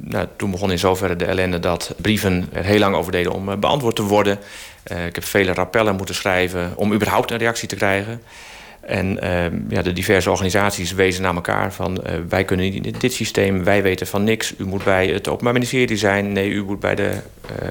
nou, 0.00 0.26
toen 0.36 0.50
begon 0.50 0.70
in 0.70 0.78
zoverre 0.78 1.16
de 1.16 1.24
ellende 1.24 1.60
dat 1.60 1.94
brieven 1.96 2.48
er 2.52 2.64
heel 2.64 2.78
lang 2.78 2.94
over 2.94 3.12
deden 3.12 3.32
om 3.32 3.48
uh, 3.48 3.56
beantwoord 3.56 3.96
te 3.96 4.02
worden. 4.02 4.38
Uh, 4.92 5.06
ik 5.06 5.14
heb 5.14 5.24
vele 5.24 5.52
rappellen 5.52 5.96
moeten 5.96 6.14
schrijven 6.14 6.72
om 6.76 6.92
überhaupt 6.92 7.30
een 7.30 7.38
reactie 7.38 7.68
te 7.68 7.76
krijgen. 7.76 8.22
En 8.80 9.20
ehm, 9.22 9.54
ja, 9.68 9.82
de 9.82 9.92
diverse 9.92 10.30
organisaties 10.30 10.92
wezen 10.92 11.22
naar 11.22 11.34
elkaar 11.34 11.72
van... 11.72 12.02
Eh, 12.02 12.14
wij 12.28 12.44
kunnen 12.44 12.70
niet 12.70 12.86
in 12.86 12.94
dit 12.98 13.12
systeem, 13.12 13.64
wij 13.64 13.82
weten 13.82 14.06
van 14.06 14.24
niks. 14.24 14.54
U 14.58 14.64
moet 14.64 14.84
bij 14.84 15.06
het 15.06 15.28
Openbaar 15.28 15.52
Ministerie 15.52 15.96
zijn. 15.96 16.32
Nee, 16.32 16.50
u 16.50 16.64
moet 16.64 16.80
bij 16.80 16.94
de, 16.94 17.12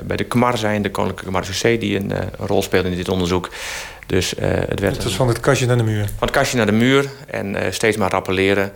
bij 0.04 0.18
de 0.18 0.24
KMAR 0.24 0.58
zijn, 0.58 0.82
de 0.82 0.92
Koninklijke 0.92 1.32
Marechaussee... 1.32 1.78
die 1.78 1.96
een 1.96 2.12
rol 2.38 2.62
speelt 2.62 2.86
in 2.86 2.96
dit 2.96 3.10
onderzoek. 3.10 3.50
Dus, 4.06 4.34
het 4.40 4.80
werd 4.80 4.96
het 4.96 5.04
was 5.04 5.16
van 5.16 5.28
het 5.28 5.40
kastje 5.40 5.66
naar 5.66 5.78
de 5.78 5.84
muur? 5.84 6.06
Van 6.06 6.28
het 6.28 6.32
kastje 6.32 6.58
naar 6.58 6.66
de 6.66 6.72
muur 6.72 7.10
en 7.28 7.74
steeds 7.74 7.98
maar 7.98 8.12
rappelleren. 8.12 8.72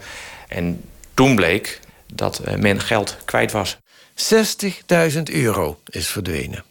En 0.48 0.82
toen 1.14 1.36
bleek 1.36 1.80
dat 2.14 2.40
eh, 2.40 2.56
men 2.56 2.82
geld 2.82 3.18
kwijt 3.26 3.52
was. 3.52 3.78
60.000 4.16 5.22
euro 5.24 5.80
is 5.86 6.08
verdwenen. 6.08 6.64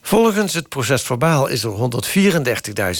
Volgens 0.00 0.54
het 0.54 0.68
procesverbaal 0.68 1.46
is 1.46 1.64
er 1.64 1.90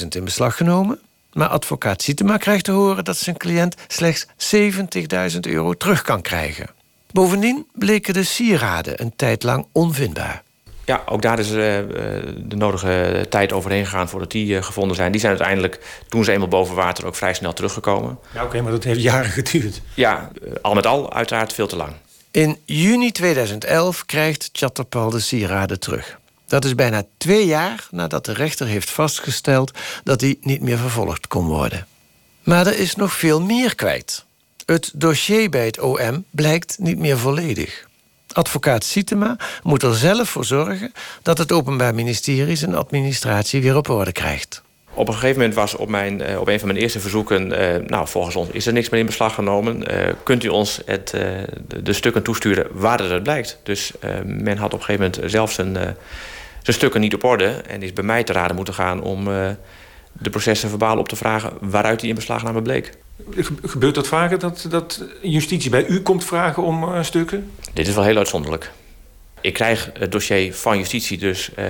134.000 0.00 0.08
in 0.08 0.24
beslag 0.24 0.56
genomen. 0.56 1.00
Maar 1.32 1.48
advocaat 1.48 2.02
Sietema 2.02 2.36
krijgt 2.36 2.64
te 2.64 2.70
horen 2.70 3.04
dat 3.04 3.16
zijn 3.16 3.36
cliënt 3.36 3.74
slechts 3.88 4.26
70.000 5.32 5.40
euro 5.40 5.74
terug 5.74 6.02
kan 6.02 6.22
krijgen. 6.22 6.70
Bovendien 7.12 7.66
bleken 7.72 8.14
de 8.14 8.24
sieraden 8.24 9.00
een 9.00 9.16
tijd 9.16 9.42
lang 9.42 9.66
onvindbaar. 9.72 10.42
Ja, 10.90 11.02
ook 11.06 11.22
daar 11.22 11.38
is 11.38 11.50
uh, 11.50 11.54
de 12.36 12.56
nodige 12.56 13.26
tijd 13.28 13.52
overheen 13.52 13.84
gegaan 13.84 14.08
voordat 14.08 14.30
die 14.30 14.46
uh, 14.46 14.62
gevonden 14.62 14.96
zijn. 14.96 15.12
Die 15.12 15.20
zijn 15.20 15.32
uiteindelijk, 15.32 16.02
toen 16.08 16.24
ze 16.24 16.32
eenmaal 16.32 16.48
boven 16.48 16.74
water, 16.74 17.06
ook 17.06 17.14
vrij 17.14 17.34
snel 17.34 17.52
teruggekomen. 17.52 18.18
Ja, 18.34 18.44
oké, 18.44 18.60
maar 18.62 18.72
dat 18.72 18.84
heeft 18.84 19.02
jaren 19.02 19.30
geduurd. 19.40 19.80
Ja, 19.94 20.30
al 20.62 20.74
met 20.74 20.86
al 20.86 21.12
uiteraard 21.12 21.52
veel 21.52 21.66
te 21.66 21.76
lang. 21.76 21.92
In 22.30 22.58
juni 22.64 23.12
2011 23.12 24.06
krijgt 24.06 24.50
Chatterpal 24.52 25.10
de 25.10 25.20
sieraden 25.20 25.80
terug. 25.80 26.18
Dat 26.46 26.64
is 26.64 26.74
bijna 26.74 27.02
twee 27.16 27.46
jaar 27.46 27.86
nadat 27.90 28.24
de 28.24 28.32
rechter 28.32 28.66
heeft 28.66 28.90
vastgesteld 28.90 29.78
dat 30.04 30.20
hij 30.20 30.36
niet 30.40 30.60
meer 30.60 30.78
vervolgd 30.78 31.26
kon 31.26 31.46
worden. 31.46 31.86
Maar 32.42 32.66
er 32.66 32.78
is 32.78 32.96
nog 32.96 33.12
veel 33.12 33.40
meer 33.40 33.74
kwijt. 33.74 34.24
Het 34.66 34.90
dossier 34.94 35.50
bij 35.50 35.66
het 35.66 35.80
OM 35.80 36.24
blijkt 36.30 36.76
niet 36.78 36.98
meer 36.98 37.18
volledig. 37.18 37.88
Advocaat 38.32 38.84
Sietema 38.84 39.36
moet 39.62 39.82
er 39.82 39.94
zelf 39.94 40.28
voor 40.28 40.44
zorgen 40.44 40.92
dat 41.22 41.38
het 41.38 41.52
Openbaar 41.52 41.94
Ministerie 41.94 42.56
zijn 42.56 42.74
administratie 42.74 43.62
weer 43.62 43.76
op 43.76 43.88
orde 43.88 44.12
krijgt. 44.12 44.62
Op 44.94 45.08
een 45.08 45.14
gegeven 45.14 45.36
moment 45.36 45.54
was 45.54 45.76
op, 45.76 45.88
mijn, 45.88 46.20
eh, 46.20 46.40
op 46.40 46.48
een 46.48 46.58
van 46.58 46.68
mijn 46.68 46.80
eerste 46.80 47.00
verzoeken... 47.00 47.46
Uh, 47.46 47.86
nou, 47.86 48.08
volgens 48.08 48.36
ons 48.36 48.48
is 48.48 48.66
er 48.66 48.72
niks 48.72 48.88
meer 48.88 49.00
in 49.00 49.06
beslag 49.06 49.34
genomen. 49.34 49.92
Uh, 49.92 50.12
kunt 50.22 50.44
u 50.44 50.48
ons 50.48 50.80
het, 50.86 51.10
de, 51.82 51.92
stukken 51.92 52.22
toesturen 52.22 52.66
waar 52.72 53.02
het 53.02 53.22
blijkt? 53.22 53.58
Dus 53.62 53.92
men 54.24 54.56
had 54.56 54.72
op 54.74 54.78
een 54.78 54.84
gegeven 54.84 55.10
moment 55.12 55.30
zelf 55.32 55.52
zijn, 55.52 55.74
zijn 56.62 56.76
stukken 56.76 57.00
niet 57.00 57.14
op 57.14 57.24
orde... 57.24 57.46
en 57.46 57.82
is 57.82 57.92
bij 57.92 58.04
mij 58.04 58.24
te 58.24 58.32
raden 58.32 58.56
moeten 58.56 58.74
gaan 58.74 59.02
om 59.02 59.24
de 60.12 60.30
processen 60.30 60.68
verbaal 60.68 60.98
op 60.98 61.08
te 61.08 61.16
vragen... 61.16 61.52
waaruit 61.60 62.00
die 62.00 62.08
in 62.08 62.14
beslagname 62.14 62.62
bleek. 62.62 62.92
Gebeurt 63.64 63.94
dat 63.94 64.06
vaker 64.06 64.38
dat, 64.38 64.66
dat 64.68 65.04
justitie 65.22 65.70
bij 65.70 65.86
u 65.86 66.00
komt 66.02 66.24
vragen 66.24 66.62
om 66.62 66.82
uh, 66.84 67.02
stukken? 67.02 67.50
Dit 67.72 67.88
is 67.88 67.94
wel 67.94 68.04
heel 68.04 68.16
uitzonderlijk. 68.16 68.70
Ik 69.40 69.52
krijg 69.52 69.90
het 69.98 70.12
dossier 70.12 70.54
van 70.54 70.78
justitie 70.78 71.18
dus 71.18 71.50
uh, 71.58 71.64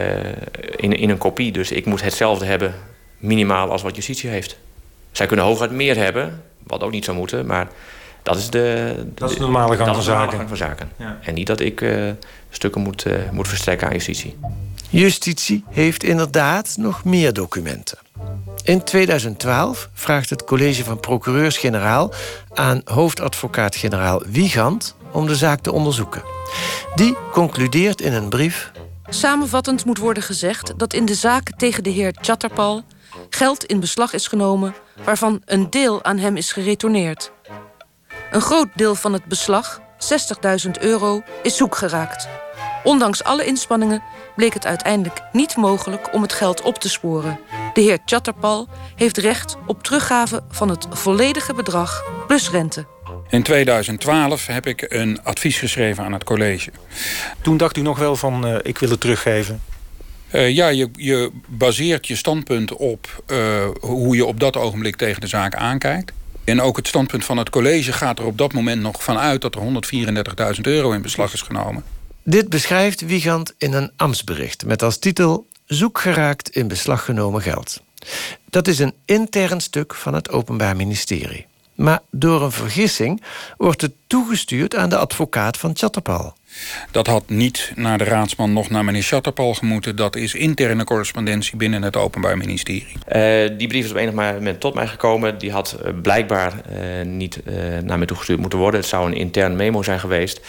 in, 0.76 0.93
in 0.93 1.11
een 1.11 1.19
kopie. 1.19 1.52
Dus 1.52 1.71
ik 1.73 1.87
moet 1.87 2.02
hetzelfde 2.02 2.45
hebben 2.45 2.75
minimaal 3.19 3.71
als 3.71 3.83
wat 3.83 3.97
justitie 3.97 4.31
heeft. 4.31 4.59
Zij 5.12 5.26
kunnen 5.26 5.45
hooguit 5.45 5.71
meer 5.71 5.97
hebben, 5.97 6.43
wat 6.67 6.83
ook 6.83 6.90
niet 6.90 7.05
zou 7.05 7.17
moeten. 7.17 7.47
Maar 7.47 7.69
dat 8.23 8.37
is 8.37 8.50
de, 8.50 8.95
dat 9.14 9.31
is 9.31 9.37
de 9.37 9.43
normale 9.43 9.76
gang 9.76 9.95
van 9.95 10.02
zaken. 10.02 10.37
Gang 10.37 10.49
van 10.49 10.57
zaken. 10.57 10.90
Ja. 10.97 11.19
En 11.23 11.35
niet 11.35 11.47
dat 11.47 11.61
ik 11.61 11.81
uh, 11.81 12.11
stukken 12.50 12.81
moet, 12.81 13.07
moet 13.33 13.49
verstrekken 13.49 13.87
aan 13.87 13.93
justitie. 13.93 14.37
Justitie 14.91 15.65
heeft 15.69 16.03
inderdaad 16.03 16.77
nog 16.77 17.05
meer 17.05 17.33
documenten. 17.33 17.99
In 18.65 18.85
2012 18.85 19.89
vraagt 19.93 20.31
het 20.31 20.45
college 20.45 20.85
van 20.85 21.01
procureurs-generaal 21.01 22.13
aan 22.55 22.81
hoofdadvocaat-generaal 22.85 24.23
Wiegand 24.27 24.97
om 25.13 25.27
de 25.27 25.35
zaak 25.35 25.61
te 25.61 25.73
onderzoeken. 25.73 26.23
Die 26.95 27.17
concludeert 27.33 28.01
in 28.01 28.13
een 28.13 28.29
brief. 28.29 28.73
Samenvattend 29.09 29.85
moet 29.85 29.99
worden 29.99 30.23
gezegd 30.23 30.73
dat 30.77 30.93
in 30.93 31.05
de 31.05 31.15
zaak 31.15 31.51
tegen 31.57 31.83
de 31.83 31.91
heer 31.91 32.15
Chatterpal 32.21 32.85
geld 33.29 33.65
in 33.65 33.81
beslag 33.81 34.13
is 34.13 34.27
genomen 34.27 34.75
waarvan 35.05 35.43
een 35.45 35.71
deel 35.71 36.05
aan 36.05 36.19
hem 36.19 36.37
is 36.37 36.53
geretourneerd. 36.53 37.33
Een 38.31 38.41
groot 38.41 38.69
deel 38.75 38.95
van 38.95 39.13
het 39.13 39.25
beslag, 39.25 39.81
60.000 40.65 40.71
euro, 40.81 41.23
is 41.43 41.57
zoek 41.57 41.77
geraakt. 41.77 42.29
Ondanks 42.85 43.25
alle 43.25 43.45
inspanningen 43.45 44.03
bleek 44.37 44.55
het 44.55 44.67
uiteindelijk 44.67 45.23
niet 45.33 45.57
mogelijk 45.57 46.15
om 46.15 46.23
het 46.23 46.33
geld 46.33 46.63
op 46.63 46.79
te 46.79 46.89
sporen. 46.89 47.41
De 47.73 47.81
heer 47.81 47.99
Chatterpal 48.05 48.69
heeft 48.97 49.17
recht 49.17 49.57
op 49.67 49.83
teruggave 49.83 50.43
van 50.51 50.69
het 50.69 50.87
volledige 50.91 51.55
bedrag 51.55 52.05
plus 52.27 52.51
rente. 52.51 52.87
In 53.29 53.43
2012 53.43 54.47
heb 54.47 54.67
ik 54.67 54.87
een 54.89 55.23
advies 55.23 55.59
geschreven 55.59 56.05
aan 56.05 56.13
het 56.13 56.25
college. 56.25 56.71
Toen 57.41 57.57
dacht 57.57 57.77
u 57.77 57.81
nog 57.81 57.99
wel 57.99 58.17
van 58.17 58.47
uh, 58.47 58.57
ik 58.63 58.79
wil 58.79 58.91
het 58.91 59.01
teruggeven? 59.01 59.63
Uh, 60.33 60.51
ja, 60.51 60.69
je, 60.69 60.89
je, 60.93 61.31
baseert 61.47 62.07
je 62.07 62.17
standpunt 62.17 62.73
op 62.73 63.23
uh, 63.27 63.39
hoe 63.81 64.17
je 64.17 64.25
op 64.25 64.41
dat 64.41 64.57
ogenblik 64.57 64.97
tegen 64.97 65.21
de 65.21 65.27
zaak 65.27 65.55
aankijkt. 65.55 66.13
En 66.45 66.61
ook 66.61 66.77
het 66.77 66.89
standpunt 66.89 67.25
van 67.25 67.37
het 67.37 67.51
college 67.51 67.93
gaat 67.93 68.19
er 68.19 68.25
op 68.25 68.39
dat 68.39 68.53
moment 68.53 68.83
nog 68.83 69.03
van 69.03 69.19
uit... 69.19 69.41
dat 69.41 69.55
er 69.55 69.63
134.000 70.55 70.61
euro 70.61 70.93
in 70.93 71.03
beslag 71.03 71.33
is 71.33 71.43
genomen. 71.43 71.85
Dit 72.31 72.49
beschrijft 72.49 73.01
Wiegand 73.01 73.55
in 73.59 73.73
een 73.73 73.93
ambtsbericht 73.97 74.65
met 74.67 74.83
als 74.83 74.99
titel... 74.99 75.49
Zoek 75.65 76.01
geraakt 76.01 76.49
in 76.49 76.69
beslag 76.69 77.05
genomen 77.05 77.43
geld. 77.43 77.83
Dat 78.51 78.69
is 78.69 78.79
een 78.79 78.95
intern 79.05 79.61
stuk 79.61 79.95
van 79.95 80.15
het 80.15 80.31
Openbaar 80.31 80.77
Ministerie. 80.77 81.47
Maar 81.75 82.01
door 82.11 82.43
een 82.43 82.53
vergissing 82.53 83.23
wordt 83.57 83.81
het 83.81 83.93
toegestuurd 84.07 84.77
aan 84.77 84.89
de 84.89 84.97
advocaat 84.97 85.57
van 85.57 85.77
Chatterpal. 85.77 86.35
Dat 86.90 87.07
had 87.07 87.28
niet 87.28 87.73
naar 87.75 87.99
de 87.99 88.04
raadsman 88.04 88.52
nog 88.52 88.71
naar 88.71 88.85
meneer 88.85 89.02
Chatterpal 89.02 89.54
gemoeten. 89.54 89.97
Dat 89.97 90.16
is 90.16 90.35
interne 90.35 90.85
correspondentie 90.85 91.57
binnen 91.57 91.83
het 91.83 91.97
Openbaar 91.97 92.37
Ministerie. 92.37 92.87
Uh, 92.92 93.50
die 93.59 93.69
brief 93.69 93.85
is 93.85 93.90
op 93.90 93.97
enig 93.97 94.14
moment 94.14 94.61
tot 94.61 94.75
mij 94.75 94.87
gekomen. 94.87 95.38
Die 95.38 95.52
had 95.52 95.78
uh, 95.85 95.92
blijkbaar 96.02 96.52
uh, 96.52 97.07
niet 97.07 97.40
naar 97.83 97.99
mij 97.99 98.07
toegestuurd 98.07 98.40
moeten 98.40 98.59
worden. 98.59 98.80
Het 98.80 98.88
zou 98.88 99.07
een 99.07 99.16
intern 99.16 99.57
memo 99.57 99.83
zijn 99.83 100.00
geweest. 100.00 100.40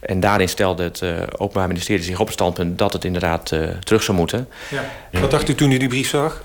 En 0.00 0.20
daarin 0.20 0.48
stelde 0.48 0.82
het 0.82 1.02
Openbaar 1.38 1.68
Ministerie 1.68 2.04
zich 2.04 2.20
op 2.20 2.26
het 2.26 2.34
standpunt... 2.34 2.78
dat 2.78 2.92
het 2.92 3.04
inderdaad 3.04 3.52
terug 3.80 4.02
zou 4.02 4.16
moeten. 4.18 4.48
Ja. 4.70 5.20
Wat 5.20 5.30
dacht 5.30 5.48
u 5.48 5.54
toen 5.54 5.70
u 5.70 5.78
die 5.78 5.88
brief 5.88 6.08
zag? 6.08 6.40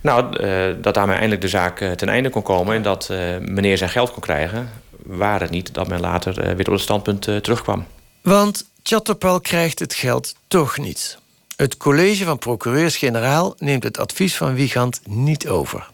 Nou, 0.00 0.36
dat 0.80 0.94
daarmee 0.94 1.14
eindelijk 1.14 1.40
de 1.40 1.48
zaak 1.48 1.78
ten 1.78 2.08
einde 2.08 2.28
kon 2.28 2.42
komen... 2.42 2.74
en 2.74 2.82
dat 2.82 3.12
meneer 3.40 3.78
zijn 3.78 3.90
geld 3.90 4.12
kon 4.12 4.22
krijgen... 4.22 4.70
waar 5.02 5.40
het 5.40 5.50
niet 5.50 5.74
dat 5.74 5.88
men 5.88 6.00
later 6.00 6.34
weer 6.34 6.66
op 6.66 6.72
het 6.72 6.80
standpunt 6.80 7.22
terugkwam. 7.22 7.86
Want 8.20 8.68
Chatterpal 8.82 9.40
krijgt 9.40 9.78
het 9.78 9.94
geld 9.94 10.34
toch 10.48 10.78
niet. 10.78 11.18
Het 11.56 11.76
college 11.76 12.24
van 12.24 12.38
procureurs-generaal 12.38 13.54
neemt 13.58 13.82
het 13.82 13.98
advies 13.98 14.36
van 14.36 14.54
Wiegand 14.54 15.00
niet 15.04 15.48
over. 15.48 15.90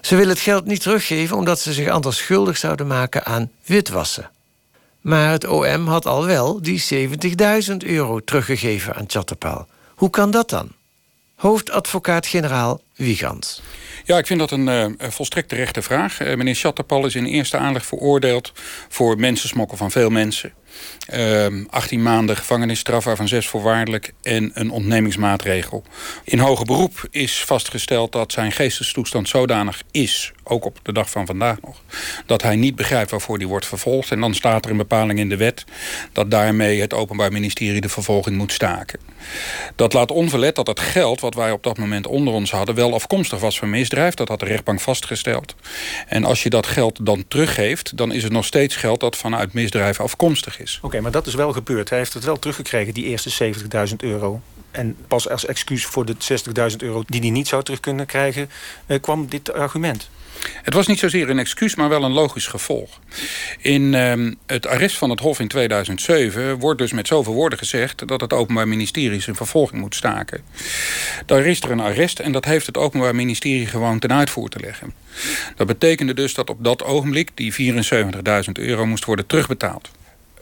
Ze 0.00 0.16
willen 0.16 0.32
het 0.32 0.42
geld 0.42 0.64
niet 0.64 0.80
teruggeven 0.80 1.36
omdat 1.36 1.60
ze 1.60 1.72
zich 1.72 1.88
anders 1.88 2.16
schuldig 2.16 2.56
zouden 2.56 2.86
maken 2.86 3.24
aan 3.24 3.50
witwassen. 3.64 4.30
Maar 5.00 5.30
het 5.30 5.46
OM 5.46 5.86
had 5.86 6.06
al 6.06 6.26
wel 6.26 6.62
die 6.62 7.08
70.000 7.70 7.76
euro 7.76 8.20
teruggegeven 8.20 8.94
aan 8.94 9.04
Chatterpal. 9.06 9.66
Hoe 9.94 10.10
kan 10.10 10.30
dat 10.30 10.50
dan? 10.50 10.72
Hoofdadvocaat-generaal 11.34 12.80
Wiegand. 12.96 13.62
Ja, 14.04 14.18
ik 14.18 14.26
vind 14.26 14.38
dat 14.38 14.50
een 14.50 14.68
uh, 14.68 14.86
volstrekt 15.10 15.48
terechte 15.48 15.82
vraag. 15.82 16.20
Uh, 16.20 16.34
meneer 16.34 16.54
Chatterpal 16.54 17.06
is 17.06 17.14
in 17.14 17.24
eerste 17.24 17.56
aanleg 17.56 17.86
veroordeeld 17.86 18.52
voor 18.88 19.18
mensensmokkel 19.18 19.76
van 19.76 19.90
veel 19.90 20.10
mensen. 20.10 20.52
Uh, 21.12 21.44
ehm, 21.44 21.64
18 21.70 22.02
maanden 22.02 22.36
gevangenisstraf, 22.36 23.04
waarvan 23.04 23.28
6 23.28 23.48
voorwaardelijk 23.48 24.12
en 24.22 24.50
een 24.54 24.70
ontnemingsmaatregel. 24.70 25.84
In 26.24 26.38
hoger 26.38 26.64
beroep 26.64 27.06
is 27.10 27.44
vastgesteld 27.44 28.12
dat 28.12 28.32
zijn 28.32 28.52
geestestoestand 28.52 29.28
zodanig 29.28 29.82
is, 29.90 30.32
ook 30.42 30.64
op 30.64 30.78
de 30.82 30.92
dag 30.92 31.10
van 31.10 31.26
vandaag 31.26 31.60
nog, 31.60 31.82
dat 32.26 32.42
hij 32.42 32.56
niet 32.56 32.76
begrijpt 32.76 33.10
waarvoor 33.10 33.36
hij 33.36 33.46
wordt 33.46 33.66
vervolgd. 33.66 34.10
En 34.10 34.20
dan 34.20 34.34
staat 34.34 34.64
er 34.64 34.70
een 34.70 34.76
bepaling 34.76 35.18
in 35.18 35.28
de 35.28 35.36
wet 35.36 35.64
dat 36.12 36.30
daarmee 36.30 36.80
het 36.80 36.94
Openbaar 36.94 37.32
Ministerie 37.32 37.80
de 37.80 37.88
vervolging 37.88 38.36
moet 38.36 38.52
staken. 38.52 39.00
Dat 39.76 39.92
laat 39.92 40.10
onverlet 40.10 40.54
dat 40.54 40.66
het 40.66 40.80
geld 40.80 41.20
wat 41.20 41.34
wij 41.34 41.50
op 41.50 41.62
dat 41.62 41.78
moment 41.78 42.06
onder 42.06 42.34
ons 42.34 42.50
hadden 42.50 42.74
wel 42.74 42.94
afkomstig 42.94 43.40
was 43.40 43.58
van 43.58 43.70
misdrijf. 43.70 44.14
Dat 44.14 44.28
had 44.28 44.40
de 44.40 44.46
rechtbank 44.46 44.80
vastgesteld. 44.80 45.54
En 46.06 46.24
als 46.24 46.42
je 46.42 46.50
dat 46.50 46.66
geld 46.66 47.06
dan 47.06 47.24
teruggeeft, 47.28 47.96
dan 47.96 48.12
is 48.12 48.22
het 48.22 48.32
nog 48.32 48.44
steeds 48.44 48.76
geld 48.76 49.00
dat 49.00 49.16
vanuit 49.16 49.52
misdrijf 49.52 50.00
afkomstig 50.00 50.60
is. 50.60 50.63
Oké, 50.82 51.00
maar 51.00 51.10
dat 51.10 51.26
is 51.26 51.34
wel 51.34 51.52
gebeurd. 51.52 51.88
Hij 51.88 51.98
heeft 51.98 52.14
het 52.14 52.24
wel 52.24 52.38
teruggekregen, 52.38 52.94
die 52.94 53.04
eerste 53.04 53.54
70.000 53.88 53.96
euro. 53.96 54.40
En 54.70 54.96
pas 55.08 55.28
als 55.28 55.46
excuus 55.46 55.84
voor 55.84 56.04
de 56.04 56.14
60.000 56.70 56.76
euro 56.76 57.02
die 57.06 57.20
hij 57.20 57.30
niet 57.30 57.48
zou 57.48 57.62
terug 57.62 57.80
kunnen 57.80 58.06
krijgen, 58.06 58.50
eh, 58.86 59.00
kwam 59.00 59.28
dit 59.28 59.52
argument. 59.52 60.08
Het 60.62 60.74
was 60.74 60.86
niet 60.86 60.98
zozeer 60.98 61.30
een 61.30 61.38
excuus, 61.38 61.74
maar 61.74 61.88
wel 61.88 62.04
een 62.04 62.12
logisch 62.12 62.46
gevolg. 62.46 63.00
In 63.58 63.92
uh, 63.92 64.32
het 64.46 64.66
arrest 64.66 64.96
van 64.96 65.10
het 65.10 65.20
Hof 65.20 65.40
in 65.40 65.48
2007 65.48 66.58
wordt 66.58 66.78
dus 66.78 66.92
met 66.92 67.06
zoveel 67.06 67.32
woorden 67.32 67.58
gezegd... 67.58 68.08
dat 68.08 68.20
het 68.20 68.32
Openbaar 68.32 68.68
Ministerie 68.68 69.20
zijn 69.20 69.36
vervolging 69.36 69.80
moet 69.80 69.94
staken. 69.94 70.42
Daar 71.26 71.46
is 71.46 71.60
er 71.60 71.70
een 71.70 71.80
arrest 71.80 72.18
en 72.18 72.32
dat 72.32 72.44
heeft 72.44 72.66
het 72.66 72.76
Openbaar 72.76 73.14
Ministerie 73.14 73.66
gewoon 73.66 73.98
ten 73.98 74.12
uitvoer 74.12 74.48
te 74.48 74.60
leggen. 74.60 74.94
Dat 75.56 75.66
betekende 75.66 76.14
dus 76.14 76.34
dat 76.34 76.50
op 76.50 76.64
dat 76.64 76.84
ogenblik 76.84 77.30
die 77.34 77.74
74.000 78.44 78.52
euro 78.52 78.86
moest 78.86 79.04
worden 79.04 79.26
terugbetaald 79.26 79.90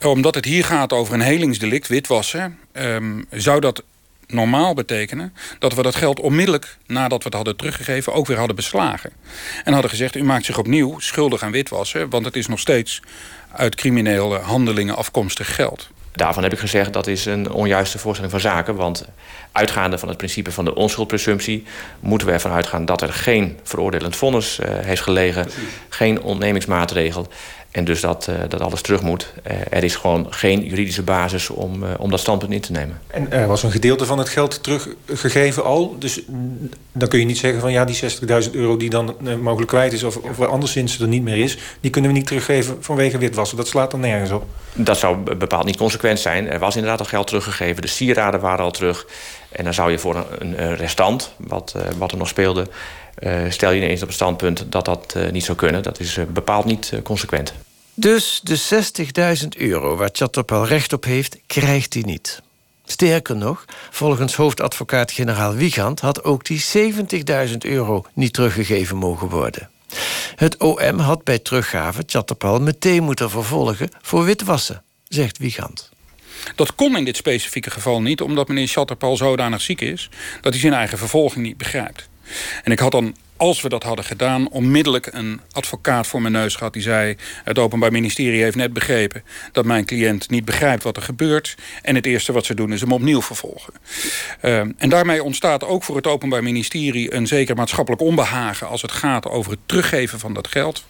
omdat 0.04 0.34
het 0.34 0.44
hier 0.44 0.64
gaat 0.64 0.92
over 0.92 1.14
een 1.14 1.20
helingsdelict, 1.20 1.88
witwassen... 1.88 2.58
Um, 2.72 3.26
zou 3.30 3.60
dat 3.60 3.82
normaal 4.26 4.74
betekenen 4.74 5.34
dat 5.58 5.74
we 5.74 5.82
dat 5.82 5.94
geld 5.94 6.20
onmiddellijk 6.20 6.76
nadat 6.86 7.18
we 7.18 7.24
het 7.24 7.34
hadden 7.34 7.56
teruggegeven 7.56 8.12
ook 8.12 8.26
weer 8.26 8.36
hadden 8.36 8.56
beslagen. 8.56 9.12
En 9.64 9.72
hadden 9.72 9.90
gezegd, 9.90 10.16
u 10.16 10.24
maakt 10.24 10.44
zich 10.44 10.58
opnieuw 10.58 10.98
schuldig 10.98 11.42
aan 11.42 11.50
witwassen, 11.50 12.10
want 12.10 12.24
het 12.24 12.36
is 12.36 12.46
nog 12.46 12.58
steeds 12.58 13.02
uit 13.52 13.74
criminele 13.74 14.38
handelingen 14.38 14.96
afkomstig 14.96 15.54
geld. 15.54 15.90
Daarvan 16.12 16.42
heb 16.42 16.52
ik 16.52 16.58
gezegd 16.58 16.92
dat 16.92 17.06
is 17.06 17.24
een 17.24 17.50
onjuiste 17.50 17.98
voorstelling 17.98 18.32
van 18.32 18.42
zaken. 18.42 18.74
Want 18.74 19.04
uitgaande 19.52 19.98
van 19.98 20.08
het 20.08 20.16
principe 20.16 20.52
van 20.52 20.64
de 20.64 20.74
onschuldpresumptie 20.74 21.64
moeten 22.00 22.26
we 22.26 22.32
ervan 22.32 22.50
uitgaan 22.50 22.84
dat 22.84 23.02
er 23.02 23.12
geen 23.12 23.58
veroordelend 23.62 24.16
vonnis 24.16 24.58
uh, 24.58 24.66
heeft 24.68 25.02
gelegen, 25.02 25.48
geen 25.88 26.22
ontnemingsmaatregel. 26.22 27.28
En 27.72 27.84
dus 27.84 28.00
dat, 28.00 28.26
uh, 28.30 28.36
dat 28.48 28.60
alles 28.60 28.82
terug 28.82 29.02
moet. 29.02 29.32
Uh, 29.46 29.52
er 29.70 29.84
is 29.84 29.96
gewoon 29.96 30.26
geen 30.30 30.64
juridische 30.64 31.02
basis 31.02 31.50
om, 31.50 31.82
uh, 31.82 31.90
om 31.98 32.10
dat 32.10 32.20
standpunt 32.20 32.52
in 32.52 32.60
te 32.60 32.72
nemen. 32.72 33.00
En 33.06 33.32
er 33.32 33.46
was 33.46 33.62
een 33.62 33.70
gedeelte 33.70 34.06
van 34.06 34.18
het 34.18 34.28
geld 34.28 34.62
teruggegeven 34.62 35.64
al. 35.64 35.96
Dus 35.98 36.20
dan 36.92 37.08
kun 37.08 37.18
je 37.18 37.24
niet 37.24 37.38
zeggen 37.38 37.60
van 37.60 37.72
ja, 37.72 37.84
die 37.84 38.00
60.000 38.44 38.50
euro 38.52 38.76
die 38.76 38.90
dan 38.90 39.16
mogelijk 39.40 39.68
kwijt 39.68 39.92
is... 39.92 40.02
of, 40.02 40.16
of 40.16 40.40
anderszins 40.40 41.00
er 41.00 41.08
niet 41.08 41.22
meer 41.22 41.36
is... 41.36 41.58
die 41.80 41.90
kunnen 41.90 42.10
we 42.10 42.16
niet 42.16 42.26
teruggeven 42.26 42.76
vanwege 42.80 43.18
witwassen. 43.18 43.56
Dat 43.56 43.68
slaat 43.68 43.90
dan 43.90 44.00
nergens 44.00 44.30
op. 44.30 44.44
Dat 44.74 44.98
zou 44.98 45.34
bepaald 45.34 45.64
niet 45.64 45.76
consequent 45.76 46.20
zijn. 46.20 46.48
Er 46.48 46.58
was 46.58 46.74
inderdaad 46.74 47.00
al 47.00 47.06
geld 47.06 47.26
teruggegeven. 47.26 47.82
De 47.82 47.88
sieraden 47.88 48.40
waren 48.40 48.64
al 48.64 48.70
terug. 48.70 49.06
En 49.50 49.64
dan 49.64 49.74
zou 49.74 49.90
je 49.90 49.98
voor 49.98 50.26
een, 50.38 50.62
een 50.62 50.76
restant, 50.76 51.34
wat, 51.36 51.74
wat 51.98 52.12
er 52.12 52.18
nog 52.18 52.28
speelde... 52.28 52.68
Uh, 53.18 53.50
stel 53.50 53.70
je 53.70 53.82
ineens 53.82 54.00
op 54.00 54.06
het 54.06 54.16
standpunt 54.16 54.64
dat 54.68 54.84
dat 54.84 55.14
uh, 55.16 55.30
niet 55.30 55.44
zou 55.44 55.58
kunnen. 55.58 55.82
Dat 55.82 56.00
is 56.00 56.16
uh, 56.16 56.24
bepaald 56.24 56.64
niet 56.64 56.92
consequent. 57.02 57.52
Dus 57.94 58.40
de 58.42 58.60
60.000 59.42 59.48
euro 59.56 59.96
waar 59.96 60.08
Chatterpal 60.12 60.66
recht 60.66 60.92
op 60.92 61.04
heeft, 61.04 61.38
krijgt 61.46 61.94
hij 61.94 62.02
niet. 62.02 62.42
Sterker 62.84 63.36
nog, 63.36 63.64
volgens 63.90 64.34
hoofdadvocaat-generaal 64.34 65.54
Wiegand... 65.54 66.00
had 66.00 66.24
ook 66.24 66.44
die 66.44 66.64
70.000 67.48 67.56
euro 67.58 68.04
niet 68.12 68.32
teruggegeven 68.32 68.96
mogen 68.96 69.28
worden. 69.28 69.70
Het 70.34 70.56
OM 70.56 70.98
had 70.98 71.24
bij 71.24 71.38
teruggave 71.38 72.02
Chatterpal 72.06 72.60
meteen 72.60 73.02
moeten 73.02 73.30
vervolgen... 73.30 73.88
voor 74.02 74.24
witwassen, 74.24 74.82
zegt 75.08 75.38
Wiegand. 75.38 75.90
Dat 76.54 76.74
kon 76.74 76.96
in 76.96 77.04
dit 77.04 77.16
specifieke 77.16 77.70
geval 77.70 78.02
niet, 78.02 78.20
omdat 78.20 78.48
meneer 78.48 78.68
Chatterpal 78.68 79.16
zodanig 79.16 79.60
ziek 79.60 79.80
is... 79.80 80.10
dat 80.40 80.52
hij 80.52 80.60
zijn 80.60 80.72
eigen 80.72 80.98
vervolging 80.98 81.44
niet 81.44 81.56
begrijpt. 81.56 82.08
En 82.62 82.72
ik 82.72 82.78
had 82.78 82.92
dan 82.92 83.14
als 83.42 83.60
we 83.60 83.68
dat 83.68 83.82
hadden 83.82 84.04
gedaan, 84.04 84.48
onmiddellijk 84.48 85.08
een 85.12 85.40
advocaat 85.52 86.06
voor 86.06 86.20
mijn 86.22 86.32
neus 86.32 86.54
gehad. 86.54 86.72
Die 86.72 86.82
zei, 86.82 87.16
het 87.44 87.58
Openbaar 87.58 87.92
Ministerie 87.92 88.42
heeft 88.42 88.56
net 88.56 88.72
begrepen... 88.72 89.22
dat 89.52 89.64
mijn 89.64 89.84
cliënt 89.84 90.30
niet 90.30 90.44
begrijpt 90.44 90.82
wat 90.82 90.96
er 90.96 91.02
gebeurt. 91.02 91.56
En 91.82 91.94
het 91.94 92.06
eerste 92.06 92.32
wat 92.32 92.44
ze 92.44 92.54
doen 92.54 92.72
is 92.72 92.80
hem 92.80 92.92
opnieuw 92.92 93.22
vervolgen. 93.22 93.72
Uh, 94.42 94.58
en 94.76 94.88
daarmee 94.88 95.22
ontstaat 95.22 95.64
ook 95.64 95.82
voor 95.82 95.96
het 95.96 96.06
Openbaar 96.06 96.42
Ministerie... 96.42 97.14
een 97.14 97.26
zeker 97.26 97.56
maatschappelijk 97.56 98.02
onbehagen 98.02 98.68
als 98.68 98.82
het 98.82 98.92
gaat 98.92 99.28
over 99.28 99.50
het 99.50 99.60
teruggeven 99.66 100.18
van 100.18 100.34
dat 100.34 100.48
geld. 100.48 100.84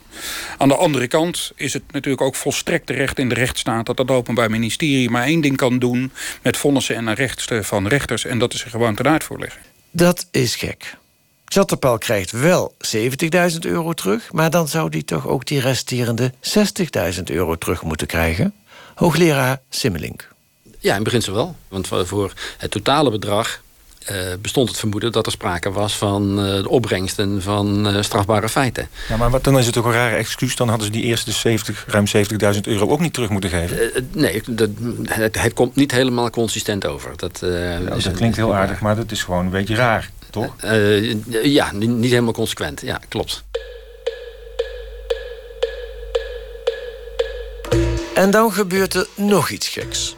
Aan 0.58 0.68
de 0.68 0.76
andere 0.76 1.06
kant 1.06 1.52
is 1.56 1.72
het 1.72 1.82
natuurlijk 1.90 2.22
ook 2.22 2.34
volstrekt 2.36 2.86
terecht 2.86 3.18
in 3.18 3.28
de 3.28 3.34
rechtsstaat... 3.34 3.86
dat 3.86 3.98
het 3.98 4.10
Openbaar 4.10 4.50
Ministerie 4.50 5.10
maar 5.10 5.24
één 5.24 5.40
ding 5.40 5.56
kan 5.56 5.78
doen... 5.78 6.12
met 6.42 6.56
vonnissen 6.56 6.96
en 6.96 7.14
rechten 7.14 7.64
van 7.64 7.86
rechters... 7.86 8.24
en 8.24 8.38
dat 8.38 8.54
is 8.54 8.64
er 8.64 8.70
gewoon 8.70 8.94
ten 8.94 9.08
uitvoerleggen. 9.08 9.60
Dat 9.90 10.26
is 10.30 10.56
gek. 10.56 11.00
Chatterpal 11.52 11.98
krijgt 11.98 12.30
wel 12.30 12.74
70.000 13.52 13.58
euro 13.60 13.92
terug... 13.92 14.32
maar 14.32 14.50
dan 14.50 14.68
zou 14.68 14.88
hij 14.90 15.02
toch 15.02 15.26
ook 15.26 15.46
die 15.46 15.60
resterende 15.60 16.32
60.000 17.14 17.22
euro 17.24 17.56
terug 17.56 17.82
moeten 17.82 18.06
krijgen? 18.06 18.54
Hoogleraar 18.94 19.60
Simmelink. 19.68 20.28
Ja, 20.78 20.96
in 20.96 21.02
beginsel 21.02 21.34
wel. 21.34 21.56
Want 21.68 21.88
voor 21.88 22.32
het 22.58 22.70
totale 22.70 23.10
bedrag 23.10 23.62
uh, 24.10 24.16
bestond 24.40 24.68
het 24.68 24.78
vermoeden 24.78 25.12
dat 25.12 25.26
er 25.26 25.32
sprake 25.32 25.70
was 25.70 25.96
van 25.96 26.38
uh, 26.38 26.62
de 26.62 26.68
opbrengsten 26.68 27.42
van 27.42 27.88
uh, 27.88 28.02
strafbare 28.02 28.48
feiten. 28.48 28.88
Ja, 29.08 29.16
maar 29.16 29.30
wat, 29.30 29.44
dan 29.44 29.58
is 29.58 29.66
het 29.66 29.76
ook 29.76 29.84
een 29.84 29.92
rare 29.92 30.16
excuus. 30.16 30.56
Dan 30.56 30.68
hadden 30.68 30.86
ze 30.86 30.92
die 30.92 31.02
eerste 31.02 31.32
70, 31.32 31.84
ruim 31.88 32.06
70.000 32.54 32.60
euro 32.62 32.88
ook 32.88 33.00
niet 33.00 33.12
terug 33.12 33.28
moeten 33.28 33.50
geven. 33.50 34.08
nee, 34.12 34.42
dat, 34.50 34.70
het, 35.04 35.40
het, 35.40 35.52
komt 35.52 35.74
niet 35.74 35.90
helemaal 35.90 36.30
consistent 36.30 36.86
over. 36.86 37.12
Dat, 37.16 37.38
ja, 37.42 37.78
dat 37.78 38.12
klinkt 38.12 38.36
heel 38.36 38.54
aardig, 38.54 38.80
maar 38.80 38.96
dat 38.96 39.10
is 39.10 39.22
gewoon 39.22 39.44
een 39.44 39.50
beetje 39.50 39.74
raar 39.74 40.10
toch? 40.32 40.54
Uh, 40.64 41.14
ja, 41.44 41.72
niet, 41.72 41.88
niet 41.88 42.10
helemaal 42.10 42.32
consequent. 42.32 42.80
Ja, 42.80 43.00
klopt. 43.08 43.44
En 48.14 48.30
dan 48.30 48.52
gebeurt 48.52 48.94
er 48.94 49.06
nog 49.14 49.50
iets 49.50 49.68
geks. 49.68 50.16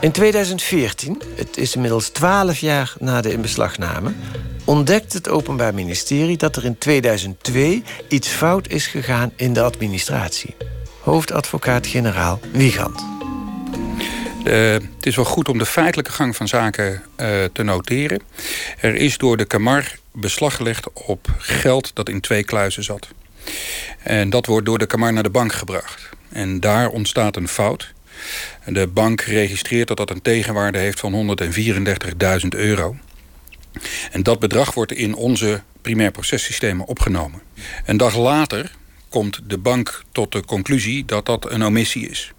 In 0.00 0.12
2014, 0.12 1.22
het 1.34 1.56
is 1.56 1.74
inmiddels 1.74 2.08
12 2.08 2.58
jaar 2.58 2.94
na 2.98 3.20
de 3.20 3.32
inbeslagname, 3.32 4.12
ontdekt 4.64 5.12
het 5.12 5.28
Openbaar 5.28 5.74
Ministerie 5.74 6.36
dat 6.36 6.56
er 6.56 6.64
in 6.64 6.78
2002 6.78 7.82
iets 8.08 8.28
fout 8.28 8.68
is 8.68 8.86
gegaan 8.86 9.32
in 9.36 9.52
de 9.52 9.62
administratie. 9.62 10.56
Hoofdadvocaat-generaal 11.00 12.40
Wiegand. 12.52 13.04
Uh, 14.44 14.72
het 14.72 15.06
is 15.06 15.16
wel 15.16 15.24
goed 15.24 15.48
om 15.48 15.58
de 15.58 15.66
feitelijke 15.66 16.12
gang 16.12 16.36
van 16.36 16.48
zaken 16.48 16.92
uh, 16.92 17.44
te 17.52 17.62
noteren. 17.62 18.20
Er 18.80 18.94
is 18.94 19.18
door 19.18 19.36
de 19.36 19.44
Kamar 19.44 19.98
beslag 20.12 20.56
gelegd 20.56 20.92
op 20.92 21.26
geld 21.38 21.90
dat 21.94 22.08
in 22.08 22.20
twee 22.20 22.44
kluizen 22.44 22.84
zat. 22.84 23.08
En 24.02 24.30
dat 24.30 24.46
wordt 24.46 24.66
door 24.66 24.78
de 24.78 24.86
Kamar 24.86 25.12
naar 25.12 25.22
de 25.22 25.30
bank 25.30 25.52
gebracht. 25.52 26.08
En 26.28 26.60
daar 26.60 26.88
ontstaat 26.88 27.36
een 27.36 27.48
fout. 27.48 27.93
De 28.66 28.86
bank 28.86 29.20
registreert 29.20 29.88
dat 29.88 29.96
dat 29.96 30.10
een 30.10 30.22
tegenwaarde 30.22 30.78
heeft 30.78 31.00
van 31.00 31.38
134.000 32.42 32.48
euro. 32.48 32.96
En 34.10 34.22
dat 34.22 34.38
bedrag 34.38 34.74
wordt 34.74 34.92
in 34.92 35.14
onze 35.14 35.62
primair 35.82 36.10
processystemen 36.10 36.86
opgenomen. 36.86 37.42
Een 37.84 37.96
dag 37.96 38.16
later 38.16 38.70
komt 39.08 39.40
de 39.46 39.58
bank 39.58 40.02
tot 40.12 40.32
de 40.32 40.44
conclusie 40.44 41.04
dat 41.04 41.26
dat 41.26 41.50
een 41.50 41.64
omissie 41.64 42.08
is. 42.08 42.32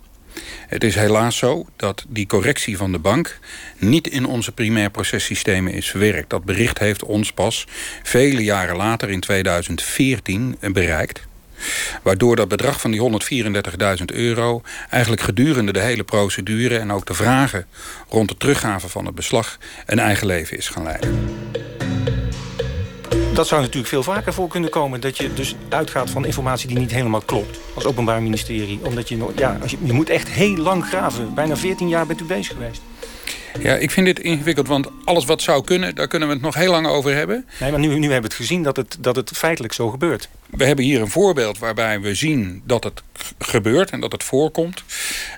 Het 0.67 0.83
is 0.83 0.95
helaas 0.95 1.37
zo 1.37 1.65
dat 1.75 2.05
die 2.07 2.27
correctie 2.27 2.77
van 2.77 2.91
de 2.91 2.99
bank 2.99 3.39
niet 3.77 4.07
in 4.07 4.25
onze 4.25 4.51
primair 4.51 4.89
processystemen 4.89 5.73
is 5.73 5.89
verwerkt. 5.89 6.29
Dat 6.29 6.43
bericht 6.43 6.79
heeft 6.79 7.03
ons 7.03 7.31
pas 7.31 7.67
vele 8.03 8.43
jaren 8.43 8.75
later 8.75 9.09
in 9.09 9.19
2014 9.19 10.57
bereikt. 10.59 11.27
Waardoor 12.01 12.35
dat 12.35 12.47
bedrag 12.47 12.81
van 12.81 12.91
die 12.91 13.21
134.000 13.99 14.05
euro 14.05 14.61
eigenlijk 14.89 15.21
gedurende 15.21 15.73
de 15.73 15.81
hele 15.81 16.03
procedure 16.03 16.77
en 16.77 16.91
ook 16.91 17.05
de 17.05 17.13
vragen 17.13 17.65
rond 18.09 18.29
de 18.29 18.37
teruggave 18.37 18.89
van 18.89 19.05
het 19.05 19.15
beslag 19.15 19.57
een 19.85 19.99
eigen 19.99 20.27
leven 20.27 20.57
is 20.57 20.67
gaan 20.67 20.83
leiden. 20.83 21.29
Dat 23.35 23.47
zou 23.47 23.61
natuurlijk 23.61 23.87
veel 23.87 24.03
vaker 24.03 24.33
voor 24.33 24.47
kunnen 24.47 24.69
komen. 24.69 25.01
Dat 25.01 25.17
je 25.17 25.33
dus 25.33 25.55
uitgaat 25.69 26.09
van 26.09 26.25
informatie 26.25 26.67
die 26.67 26.77
niet 26.77 26.91
helemaal 26.91 27.21
klopt. 27.21 27.59
Als 27.73 27.85
openbaar 27.85 28.23
ministerie. 28.23 28.79
Omdat 28.83 29.09
je, 29.09 29.25
ja, 29.35 29.57
als 29.61 29.71
je, 29.71 29.77
je 29.83 29.93
moet 29.93 30.09
echt 30.09 30.29
heel 30.29 30.57
lang 30.57 30.85
graven. 30.85 31.33
Bijna 31.33 31.57
14 31.57 31.87
jaar 31.87 32.05
bent 32.05 32.21
u 32.21 32.23
bezig 32.23 32.53
geweest. 32.53 32.81
Ja, 33.59 33.75
ik 33.75 33.91
vind 33.91 34.05
dit 34.05 34.19
ingewikkeld, 34.19 34.67
want 34.67 34.87
alles 35.03 35.25
wat 35.25 35.41
zou 35.41 35.63
kunnen... 35.63 35.95
daar 35.95 36.07
kunnen 36.07 36.27
we 36.27 36.33
het 36.33 36.43
nog 36.43 36.55
heel 36.55 36.71
lang 36.71 36.87
over 36.87 37.15
hebben. 37.15 37.45
Nee, 37.59 37.71
maar 37.71 37.79
nu, 37.79 37.87
nu 37.87 37.93
hebben 37.93 38.09
we 38.09 38.27
het 38.27 38.33
gezien 38.33 38.63
dat 38.63 38.75
het, 38.75 38.97
dat 38.99 39.15
het 39.15 39.31
feitelijk 39.33 39.73
zo 39.73 39.89
gebeurt. 39.89 40.29
We 40.57 40.65
hebben 40.65 40.85
hier 40.85 41.01
een 41.01 41.09
voorbeeld 41.09 41.57
waarbij 41.57 42.01
we 42.01 42.15
zien 42.15 42.61
dat 42.65 42.83
het 42.83 43.03
gebeurt 43.39 43.89
en 43.89 43.99
dat 43.99 44.11
het 44.11 44.23
voorkomt. 44.23 44.83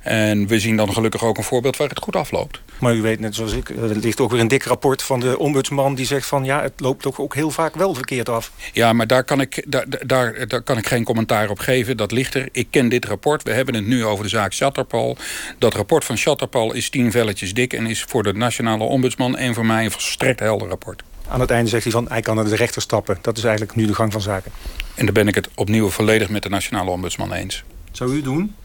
En 0.03 0.47
we 0.47 0.60
zien 0.60 0.77
dan 0.77 0.93
gelukkig 0.93 1.23
ook 1.23 1.38
een 1.38 1.43
voorbeeld 1.43 1.77
waar 1.77 1.89
het 1.89 1.99
goed 1.99 2.15
afloopt. 2.15 2.62
Maar 2.80 2.95
u 2.95 3.01
weet 3.01 3.19
net 3.19 3.36
zoals 3.36 3.53
ik, 3.53 3.69
er 3.69 3.95
ligt 3.95 4.19
ook 4.19 4.32
weer 4.32 4.39
een 4.39 4.47
dik 4.47 4.63
rapport 4.63 5.03
van 5.03 5.19
de 5.19 5.39
ombudsman... 5.39 5.95
die 5.95 6.06
zegt 6.06 6.27
van 6.27 6.43
ja, 6.43 6.62
het 6.62 6.73
loopt 6.77 7.01
toch 7.01 7.19
ook 7.19 7.36
heel 7.36 7.51
vaak 7.51 7.75
wel 7.75 7.93
verkeerd 7.93 8.30
af. 8.30 8.51
Ja, 8.73 8.93
maar 8.93 9.08
daar 9.08 9.23
kan 9.23 9.41
ik, 9.41 9.63
daar, 9.67 9.86
daar, 10.06 10.47
daar 10.47 10.62
kan 10.62 10.77
ik 10.77 10.88
geen 10.88 11.03
commentaar 11.03 11.49
op 11.49 11.60
geven. 11.60 11.97
Dat 11.97 12.12
ligt 12.12 12.34
er. 12.34 12.49
Ik 12.51 12.67
ken 12.69 12.89
dit 12.89 13.06
rapport. 13.06 13.43
We 13.43 13.51
hebben 13.51 13.75
het 13.75 13.86
nu 13.86 14.06
over 14.06 14.23
de 14.23 14.30
zaak 14.30 14.53
Chatterpal. 14.53 15.17
Dat 15.58 15.73
rapport 15.73 16.06
van 16.06 16.17
Chatterpal 16.17 16.73
is 16.73 16.89
tien 16.89 17.12
velletjes 17.12 17.53
dik... 17.53 17.73
en 17.73 17.86
is 17.86 18.03
voor 18.08 18.23
de 18.23 18.34
nationale 18.34 18.84
ombudsman 18.84 19.38
en 19.38 19.53
voor 19.53 19.65
mij 19.65 19.86
een 19.86 19.91
volstrekt 19.91 20.39
helder 20.39 20.67
rapport. 20.67 21.03
Aan 21.30 21.40
het 21.40 21.52
einde 21.52 21.70
zegt 21.70 21.84
hij 21.84 21.92
van 21.92 22.06
hij 22.10 22.22
kan 22.22 22.36
naar 22.36 22.46
de 22.46 22.56
rechter 22.56 22.82
stappen. 22.82 23.18
Dat 23.22 23.38
is 23.38 23.44
eigenlijk 23.44 23.76
nu 23.76 23.86
de 23.86 23.96
gang 23.96 24.12
van 24.12 24.22
zaken. 24.22 24.52
En 24.96 25.06
daar 25.06 25.13
ben 25.13 25.28
ik 25.28 25.36
het 25.36 25.50
opnieuw 25.56 25.90
volledig 25.90 26.30
met 26.30 26.44
de 26.44 26.50
nationale 26.50 26.90
ombudsman 26.90 27.34
eens. 27.34 27.63
Zou 27.92 28.16
u 28.16 28.22
doen? 28.22 28.56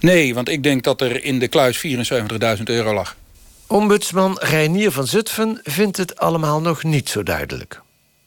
Nee, 0.00 0.34
want 0.34 0.48
ik 0.48 0.62
denk 0.62 0.84
dat 0.84 1.00
er 1.00 1.24
in 1.24 1.38
de 1.38 1.48
kluis 1.48 1.86
74.000 2.56 2.62
euro 2.64 2.94
lag. 2.94 3.16
Ombudsman 3.66 4.36
Reinier 4.40 4.92
van 4.92 5.06
Zutphen 5.06 5.60
vindt 5.62 5.96
het 5.96 6.18
allemaal 6.18 6.60
nog 6.60 6.82
niet 6.82 7.08
zo 7.08 7.22
duidelijk. 7.22 7.82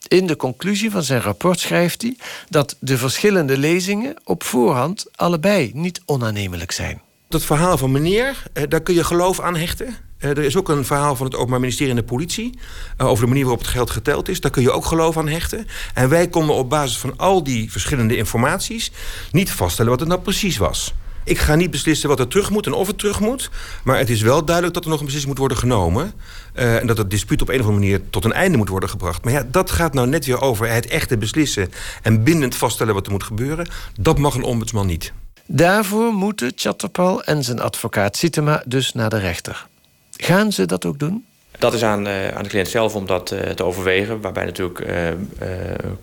In 0.08 0.28
de 0.28 0.36
conclusie 0.36 0.92
van 0.92 1.04
zijn 1.04 1.22
rapport 1.22 1.60
schrijft 1.60 2.02
hij 2.02 2.16
dat 2.50 2.78
de 2.80 2.98
verschillende 2.98 3.58
lezingen 3.58 4.16
op 4.24 4.44
voorhand 4.44 5.06
allebei 5.16 5.72
niet 5.74 6.02
onaannemelijk 6.06 6.72
zijn. 6.72 7.02
Dat 7.32 7.44
verhaal 7.44 7.78
van 7.78 7.92
meneer, 7.92 8.44
eh, 8.54 8.64
daar 8.70 8.82
kun 8.82 8.94
je 8.94 9.04
geloof 9.04 9.40
aan 9.40 9.56
hechten. 9.56 9.96
Eh, 10.18 10.30
er 10.30 10.44
is 10.44 10.58
ook 10.58 10.70
een 10.70 10.86
verhaal 10.86 11.16
van 11.16 11.26
het 11.26 11.36
Openbaar 11.36 11.60
Ministerie 11.60 11.92
en 11.92 11.98
de 11.98 12.04
politie... 12.04 12.60
Eh, 12.98 13.08
over 13.08 13.24
de 13.24 13.28
manier 13.28 13.44
waarop 13.44 13.62
het 13.62 13.72
geld 13.72 13.90
geteld 13.90 14.30
is. 14.30 14.40
Daar 14.40 14.52
kun 14.52 14.62
je 14.62 14.72
ook 14.72 14.86
geloof 14.86 15.18
aan 15.18 15.28
hechten. 15.28 15.68
En 15.94 16.10
wij 16.10 16.28
konden 16.28 16.56
op 16.56 16.70
basis 16.70 16.98
van 16.98 17.18
al 17.18 17.44
die 17.44 17.72
verschillende 17.72 18.18
informaties... 18.18 18.92
niet 19.32 19.52
vaststellen 19.52 19.92
wat 19.92 20.00
het 20.00 20.10
nou 20.10 20.22
precies 20.22 20.58
was. 20.58 20.94
Ik 21.24 21.38
ga 21.38 21.56
niet 21.56 21.72
beslissen 21.72 22.10
wat 22.10 22.20
er 22.20 22.28
terug 22.28 22.50
moet 22.50 22.66
en 22.66 22.74
of 22.74 22.88
het 22.88 22.98
terug 22.98 23.20
moet. 23.20 23.50
Maar 23.84 23.98
het 23.98 24.10
is 24.10 24.22
wel 24.22 24.46
duidelijk 24.46 24.76
dat 24.76 24.84
er 24.84 24.90
nog 24.90 25.00
een 25.00 25.06
beslissing 25.06 25.34
moet 25.34 25.48
worden 25.48 25.58
genomen. 25.58 26.14
En 26.54 26.88
dat 26.88 26.98
het 26.98 27.10
dispuut 27.10 27.42
op 27.42 27.50
een 27.50 27.60
of 27.60 27.66
andere 27.66 27.80
manier 27.80 28.10
tot 28.10 28.26
een 28.26 28.34
einde 28.34 28.58
moet 28.58 28.70
worden 28.70 28.90
gebracht. 28.90 29.24
Maar 29.24 29.34
ja, 29.34 29.48
dat 29.52 29.72
gaat 29.72 29.94
nou 29.94 30.08
net 30.08 30.26
weer 30.26 30.42
over 30.42 30.70
het 30.70 30.88
echte 30.88 31.18
beslissen... 31.18 31.72
en 32.02 32.24
bindend 32.24 32.56
vaststellen 32.56 32.94
wat 32.94 33.06
er 33.06 33.12
moet 33.12 33.24
gebeuren. 33.24 33.68
Dat 34.00 34.18
mag 34.18 34.36
een 34.36 34.44
ombudsman 34.44 34.88
niet. 34.88 35.14
Daarvoor 35.54 36.14
moeten 36.14 36.52
Chatterpal 36.56 37.24
en 37.24 37.44
zijn 37.44 37.60
advocaat 37.60 38.18
Sitema 38.18 38.64
dus 38.66 38.94
naar 38.94 39.10
de 39.10 39.18
rechter. 39.18 39.68
Gaan 40.16 40.52
ze 40.52 40.66
dat 40.66 40.86
ook 40.86 41.00
doen? 41.00 41.26
Dat 41.58 41.74
is 41.74 41.84
aan, 41.84 42.08
uh, 42.08 42.28
aan 42.28 42.44
de 42.44 42.50
cliënt 42.50 42.68
zelf 42.68 42.96
om 42.96 43.06
dat 43.06 43.32
uh, 43.32 43.40
te 43.40 43.64
overwegen. 43.64 44.22
Waarbij 44.22 44.46
natuurlijk 44.46 44.80
uh, 44.80 45.08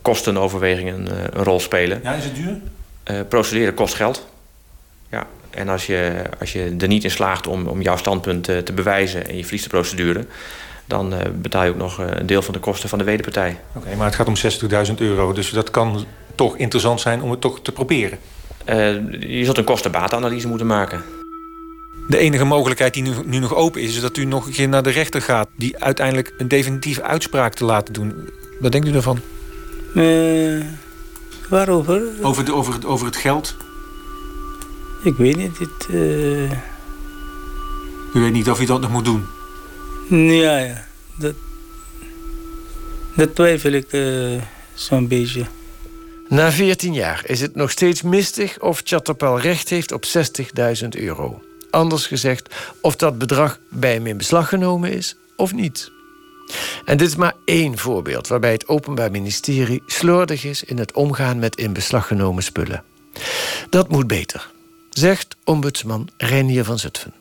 kostenoverwegingen 0.02 1.06
een 1.06 1.44
rol 1.44 1.60
spelen. 1.60 2.00
Ja, 2.02 2.12
is 2.12 2.24
het 2.24 2.34
duur? 2.34 2.56
procederen 3.28 3.74
kost 3.74 3.94
geld. 3.94 4.26
Ja. 5.10 5.26
En 5.50 5.68
als 5.68 5.86
je, 5.86 6.22
als 6.40 6.52
je 6.52 6.76
er 6.78 6.88
niet 6.88 7.04
in 7.04 7.10
slaagt 7.10 7.46
om, 7.46 7.66
om 7.66 7.82
jouw 7.82 7.96
standpunt 7.96 8.44
te 8.44 8.72
bewijzen... 8.74 9.28
en 9.28 9.36
je 9.36 9.42
verliest 9.42 9.64
de 9.64 9.70
procedure... 9.70 10.26
dan 10.86 11.14
betaal 11.34 11.64
je 11.64 11.70
ook 11.70 11.76
nog 11.76 11.98
een 11.98 12.26
deel 12.26 12.42
van 12.42 12.54
de 12.54 12.60
kosten 12.60 12.88
van 12.88 12.98
de 12.98 13.04
wederpartij. 13.04 13.60
Oké, 13.74 13.96
maar 13.96 14.06
het 14.06 14.14
gaat 14.14 14.26
om 14.26 14.36
60.000 14.88 14.94
euro. 14.96 15.32
Dus 15.32 15.50
dat 15.50 15.70
kan 15.70 16.06
toch 16.34 16.56
interessant 16.56 17.00
zijn 17.00 17.22
om 17.22 17.30
het 17.30 17.40
toch 17.40 17.62
te 17.62 17.72
proberen. 17.72 18.18
Je 19.20 19.44
zult 19.44 19.58
een 19.58 19.64
kostenbatenanalyse 19.64 20.48
moeten 20.48 20.66
maken. 20.66 21.02
De 22.08 22.18
enige 22.18 22.44
mogelijkheid 22.44 22.94
die 22.94 23.02
nu, 23.02 23.10
nu, 23.24 23.38
nog 23.38 23.54
open 23.54 23.80
is... 23.80 23.94
is 23.94 24.00
dat 24.00 24.16
u 24.16 24.24
nog 24.24 24.46
een 24.46 24.52
keer 24.52 24.68
naar 24.68 24.82
de 24.82 24.90
rechter 24.90 25.22
gaat... 25.22 25.48
die 25.56 25.78
uiteindelijk 25.78 26.32
een 26.38 26.48
definitieve 26.48 27.02
uitspraak 27.02 27.54
te 27.54 27.64
laten 27.64 27.94
doen. 27.94 28.28
Wat 28.60 28.72
denkt 28.72 28.88
u 28.88 28.92
daarvan? 28.92 29.20
Uh, 29.94 30.64
waarover? 31.48 32.02
Over, 32.22 32.44
de, 32.44 32.54
over, 32.54 32.72
het, 32.72 32.84
over 32.84 33.06
het 33.06 33.16
geld? 33.16 33.56
Ik 35.02 35.16
weet 35.16 35.36
niet. 35.36 35.58
Het, 35.58 35.88
uh... 35.90 36.50
U 38.14 38.20
weet 38.20 38.32
niet 38.32 38.50
of 38.50 38.60
u 38.60 38.64
dat 38.64 38.80
nog 38.80 38.90
moet 38.90 39.04
doen? 39.04 39.24
Ja, 40.10 40.58
ja. 40.58 40.84
Dat, 41.18 41.34
dat 43.16 43.34
twijfel 43.34 43.72
ik 43.72 43.92
uh, 43.92 44.42
zo'n 44.74 45.08
beetje. 45.08 45.44
Na 46.28 46.52
14 46.52 46.94
jaar 46.94 47.22
is 47.26 47.40
het 47.40 47.54
nog 47.54 47.70
steeds 47.70 48.02
mistig 48.02 48.60
of 48.60 48.80
Chatterpel 48.84 49.40
recht 49.40 49.68
heeft 49.68 49.92
op 49.92 50.04
60.000 50.82 50.88
euro. 50.88 51.42
Anders 51.70 52.06
gezegd, 52.06 52.54
of 52.80 52.96
dat 52.96 53.18
bedrag 53.18 53.58
bij 53.70 53.92
hem 53.92 54.06
in 54.06 54.16
beslag 54.16 54.48
genomen 54.48 54.92
is 54.92 55.16
of 55.36 55.54
niet. 55.54 55.90
En 56.84 56.96
dit 56.96 57.08
is 57.08 57.16
maar 57.16 57.34
één 57.44 57.78
voorbeeld 57.78 58.28
waarbij 58.28 58.52
het 58.52 58.68
Openbaar 58.68 59.10
Ministerie 59.10 59.82
slordig 59.86 60.44
is 60.44 60.64
in 60.64 60.78
het 60.78 60.92
omgaan 60.92 61.38
met 61.38 61.56
in 61.56 61.72
beslag 61.72 62.06
genomen 62.06 62.42
spullen. 62.42 62.84
Dat 63.70 63.88
moet 63.88 64.06
beter, 64.06 64.50
zegt 64.90 65.36
ombudsman 65.44 66.08
Reinier 66.16 66.64
van 66.64 66.78
Zutphen. 66.78 67.17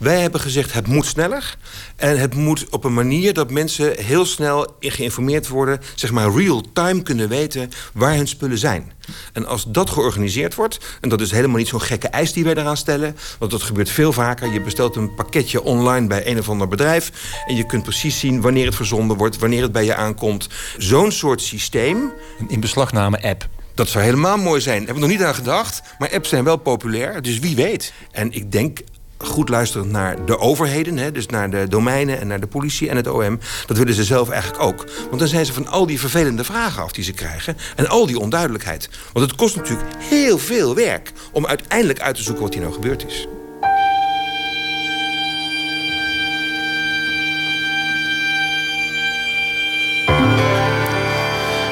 Wij 0.00 0.20
hebben 0.20 0.40
gezegd 0.40 0.72
het 0.72 0.86
moet 0.86 1.06
sneller. 1.06 1.56
En 1.96 2.18
het 2.18 2.34
moet 2.34 2.68
op 2.68 2.84
een 2.84 2.94
manier 2.94 3.34
dat 3.34 3.50
mensen 3.50 3.98
heel 3.98 4.24
snel 4.26 4.76
geïnformeerd 4.80 5.48
worden, 5.48 5.80
zeg 5.94 6.10
maar 6.10 6.34
real-time 6.34 7.02
kunnen 7.02 7.28
weten 7.28 7.70
waar 7.92 8.14
hun 8.14 8.28
spullen 8.28 8.58
zijn. 8.58 8.92
En 9.32 9.46
als 9.46 9.64
dat 9.68 9.90
georganiseerd 9.90 10.54
wordt, 10.54 10.78
en 11.00 11.08
dat 11.08 11.20
is 11.20 11.30
helemaal 11.30 11.56
niet 11.56 11.68
zo'n 11.68 11.80
gekke 11.80 12.08
eis 12.08 12.32
die 12.32 12.44
wij 12.44 12.54
eraan 12.54 12.76
stellen, 12.76 13.16
want 13.38 13.50
dat 13.50 13.62
gebeurt 13.62 13.90
veel 13.90 14.12
vaker. 14.12 14.52
Je 14.52 14.60
bestelt 14.60 14.96
een 14.96 15.14
pakketje 15.14 15.62
online 15.62 16.06
bij 16.06 16.26
een 16.26 16.38
of 16.38 16.48
ander 16.48 16.68
bedrijf 16.68 17.12
en 17.46 17.56
je 17.56 17.66
kunt 17.66 17.82
precies 17.82 18.18
zien 18.18 18.40
wanneer 18.40 18.66
het 18.66 18.74
verzonden 18.74 19.16
wordt, 19.16 19.38
wanneer 19.38 19.62
het 19.62 19.72
bij 19.72 19.84
je 19.84 19.94
aankomt. 19.94 20.48
Zo'n 20.78 21.12
soort 21.12 21.42
systeem. 21.42 22.12
Een 22.38 22.50
inbeslagname-app. 22.50 23.48
Dat 23.74 23.88
zou 23.88 24.04
helemaal 24.04 24.36
mooi 24.36 24.60
zijn. 24.60 24.78
Daar 24.78 24.86
heb 24.86 24.96
ik 24.96 25.02
nog 25.02 25.10
niet 25.10 25.22
aan 25.22 25.34
gedacht. 25.34 25.82
Maar 25.98 26.12
apps 26.12 26.28
zijn 26.28 26.44
wel 26.44 26.56
populair, 26.56 27.22
dus 27.22 27.38
wie 27.38 27.56
weet. 27.56 27.92
En 28.10 28.32
ik 28.32 28.52
denk 28.52 28.78
goed 29.24 29.48
luisterend 29.48 29.90
naar 29.90 30.24
de 30.24 30.38
overheden, 30.38 30.96
hè, 30.96 31.12
dus 31.12 31.26
naar 31.26 31.50
de 31.50 31.68
domeinen 31.68 32.20
en 32.20 32.26
naar 32.26 32.40
de 32.40 32.46
politie 32.46 32.88
en 32.88 32.96
het 32.96 33.08
OM, 33.08 33.38
dat 33.66 33.76
willen 33.76 33.94
ze 33.94 34.04
zelf 34.04 34.28
eigenlijk 34.28 34.62
ook. 34.62 34.84
Want 35.08 35.18
dan 35.18 35.28
zijn 35.28 35.46
ze 35.46 35.52
van 35.52 35.66
al 35.66 35.86
die 35.86 36.00
vervelende 36.00 36.44
vragen 36.44 36.82
af 36.82 36.92
die 36.92 37.04
ze 37.04 37.12
krijgen 37.12 37.56
en 37.76 37.88
al 37.88 38.06
die 38.06 38.18
onduidelijkheid. 38.18 38.88
Want 39.12 39.26
het 39.26 39.38
kost 39.38 39.56
natuurlijk 39.56 39.88
heel 39.98 40.38
veel 40.38 40.74
werk 40.74 41.12
om 41.32 41.46
uiteindelijk 41.46 42.00
uit 42.00 42.16
te 42.16 42.22
zoeken 42.22 42.42
wat 42.42 42.52
hier 42.52 42.62
nou 42.62 42.74
gebeurd 42.74 43.06
is. 43.06 43.26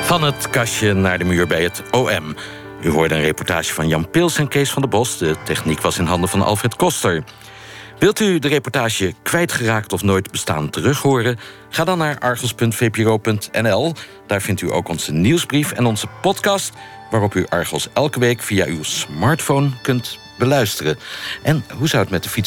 Van 0.03 0.23
het 0.23 0.51
kastje 0.51 0.93
naar 0.95 1.19
de 1.19 1.25
muur 1.25 1.47
bij 1.47 1.63
het 1.63 1.83
OM. 1.91 2.35
U 2.83 2.91
hoorde 2.91 3.15
een 3.15 3.21
reportage 3.21 3.75
van 3.75 3.89
Jan 3.89 4.11
Pils 4.11 4.39
en 4.39 4.49
Kees 4.49 4.71
van 4.71 4.83
der 4.83 4.91
Bos. 4.91 5.19
De 5.19 5.37
techniek 5.45 5.81
was 5.81 5.99
in 5.99 6.05
handen 6.05 6.29
van 6.29 6.43
Alfred 6.43 6.77
Koster. 6.77 7.25
Wilt 7.99 8.21
u 8.21 8.39
de 8.39 8.49
reportage 8.49 9.15
kwijtgeraakt 9.23 9.93
of 9.93 10.03
nooit 10.03 10.31
bestaan 10.31 10.71
terughoren? 10.71 11.39
Ga 11.69 11.85
dan 11.85 11.99
naar 11.99 12.19
argos.vpro.nl. 12.19 13.93
Daar 14.27 14.43
vindt 14.43 14.61
u 14.61 14.73
ook 14.73 14.89
onze 14.89 15.13
nieuwsbrief 15.13 15.73
en 15.73 15.87
onze 15.87 16.07
podcast... 16.21 16.73
waarop 17.11 17.35
u 17.35 17.47
Argos 17.49 17.89
elke 17.93 18.19
week 18.19 18.43
via 18.43 18.67
uw 18.67 18.83
smartphone 18.83 19.71
kunt 19.83 20.19
beluisteren. 20.39 20.99
En 21.43 21.65
hoe 21.79 21.89
zou 21.89 22.03
het 22.03 22.11
met 22.11 22.23
de 22.23 22.29
fiets 22.29 22.47